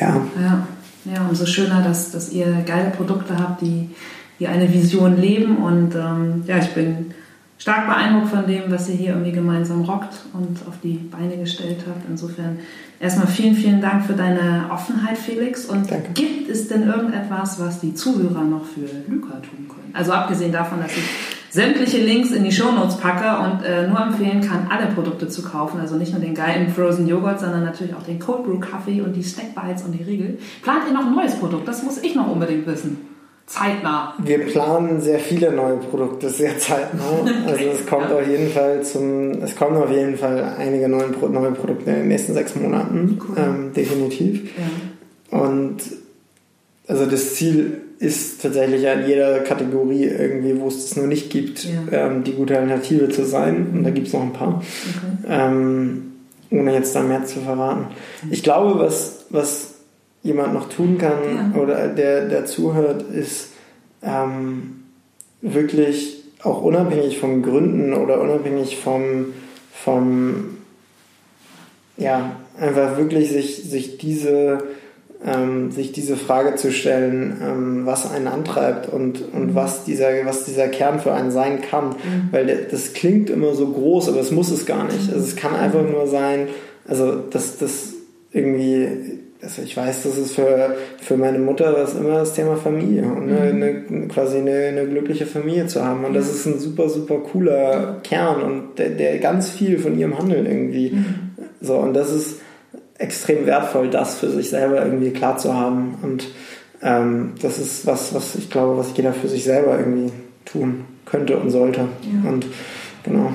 [0.00, 0.66] ja, Ja.
[1.04, 3.90] ja, umso schöner, dass, dass ihr geile Produkte habt, die,
[4.40, 5.58] die eine Vision leben.
[5.58, 7.12] Und ähm, ja, ich bin
[7.58, 11.84] stark beeindruckt von dem, was ihr hier irgendwie gemeinsam rockt und auf die Beine gestellt
[11.86, 12.08] habt.
[12.08, 12.58] Insofern
[13.00, 15.66] erstmal vielen, vielen Dank für deine Offenheit, Felix.
[15.66, 16.12] Und Danke.
[16.14, 19.90] gibt es denn irgendetwas, was die Zuhörer noch für Luca tun können?
[19.92, 24.40] Also abgesehen davon, dass ich sämtliche Links in die Shownotes packe und äh, nur empfehlen
[24.40, 25.80] kann, alle Produkte zu kaufen.
[25.80, 29.14] Also nicht nur den geilen Frozen Joghurt, sondern natürlich auch den Cold Brew Kaffee und
[29.14, 30.38] die Snack Bites und die Riegel.
[30.62, 31.66] Plant ihr noch ein neues Produkt?
[31.68, 32.98] Das muss ich noch unbedingt wissen.
[33.46, 34.12] Zeitnah.
[34.18, 37.04] wir planen sehr viele neue Produkte sehr zeitnah.
[37.46, 41.52] Also es kommt auf jeden Fall zum, es kommen auf jeden Fall einige neue, neue
[41.52, 43.36] Produkte in den nächsten sechs Monaten, Cool.
[43.38, 44.50] ähm, definitiv.
[45.30, 45.38] Ja.
[45.38, 45.76] Und
[46.88, 51.64] also das Ziel ist tatsächlich an jeder Kategorie irgendwie, wo es das noch nicht gibt,
[51.64, 52.06] Ja.
[52.06, 53.68] ähm, die gute Alternative zu sein.
[53.72, 54.62] Und da gibt es noch ein paar.
[54.62, 55.26] Okay.
[55.28, 56.02] ähm,
[56.50, 57.86] ohne jetzt da mehr zu verraten.
[58.30, 59.74] Ich glaube, was, was
[60.22, 61.60] jemand noch tun kann Ja.
[61.60, 63.48] oder der, der zuhört, ist
[64.02, 64.82] ähm,
[65.40, 69.32] wirklich auch unabhängig vom Gründen oder unabhängig vom,
[69.72, 70.58] vom
[71.96, 74.62] ja, einfach wirklich sich, sich diese
[75.24, 80.44] ähm, sich diese Frage zu stellen, ähm, was einen antreibt und, und was, dieser, was
[80.44, 81.96] dieser Kern für einen sein kann.
[82.30, 85.12] Weil der, das klingt immer so groß, aber es muss es gar nicht.
[85.12, 86.48] Also es kann einfach nur sein,
[86.86, 87.94] also dass das
[88.32, 88.88] irgendwie,
[89.40, 93.30] also ich weiß, das ist für, für meine Mutter das immer das Thema Familie und
[93.30, 93.40] eine,
[93.88, 96.04] eine, quasi eine, eine glückliche Familie zu haben.
[96.04, 100.18] Und das ist ein super, super cooler Kern und der, der ganz viel von ihrem
[100.18, 100.98] Handeln irgendwie.
[101.60, 102.35] So, und das ist
[102.98, 105.96] extrem wertvoll, das für sich selber irgendwie klar zu haben.
[106.02, 106.28] Und
[106.82, 110.12] ähm, das ist was, was ich glaube, was jeder für sich selber irgendwie
[110.44, 111.88] tun könnte und sollte.
[112.02, 112.30] Ja.
[112.30, 112.46] Und
[113.02, 113.32] genau.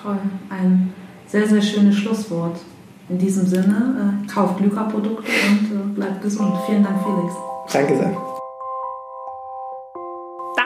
[0.00, 0.18] Toll.
[0.48, 0.92] Ein
[1.26, 2.58] sehr, sehr schönes Schlusswort.
[3.08, 6.52] In diesem Sinne, äh, kauft Luca-Produkte und äh, bleibt gesund.
[6.66, 7.34] Vielen Dank, Felix.
[7.72, 8.29] Danke sehr.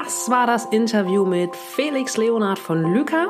[0.05, 3.29] Das war das Interview mit Felix Leonard von Lyca.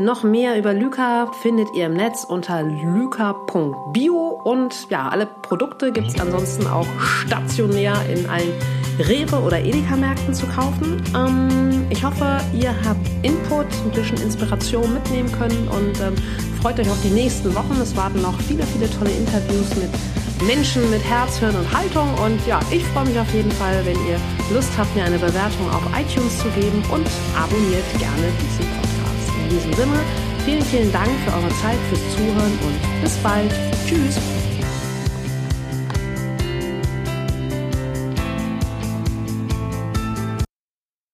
[0.00, 6.08] Noch mehr über Lyca findet ihr im Netz unter lyca.bio und ja, alle Produkte gibt
[6.08, 8.52] es ansonsten auch stationär in allen
[8.98, 11.00] Rewe oder Edeka-Märkten zu kaufen.
[11.14, 16.16] Ähm, ich hoffe, ihr habt Input, ein bisschen Inspiration mitnehmen können und ähm,
[16.60, 17.78] freut euch auf die nächsten Wochen.
[17.80, 19.90] Es warten noch viele, viele tolle Interviews mit
[20.44, 22.12] Menschen mit Herz, Hirn und Haltung.
[22.24, 24.20] Und ja, ich freue mich auf jeden Fall, wenn ihr
[24.52, 27.06] Lust habt, mir eine Bewertung auf iTunes zu geben und
[27.36, 29.30] abonniert gerne diesen Podcast.
[29.42, 30.00] In diesem Sinne,
[30.44, 33.52] vielen, vielen Dank für eure Zeit, fürs Zuhören und bis bald.
[33.86, 34.45] Tschüss.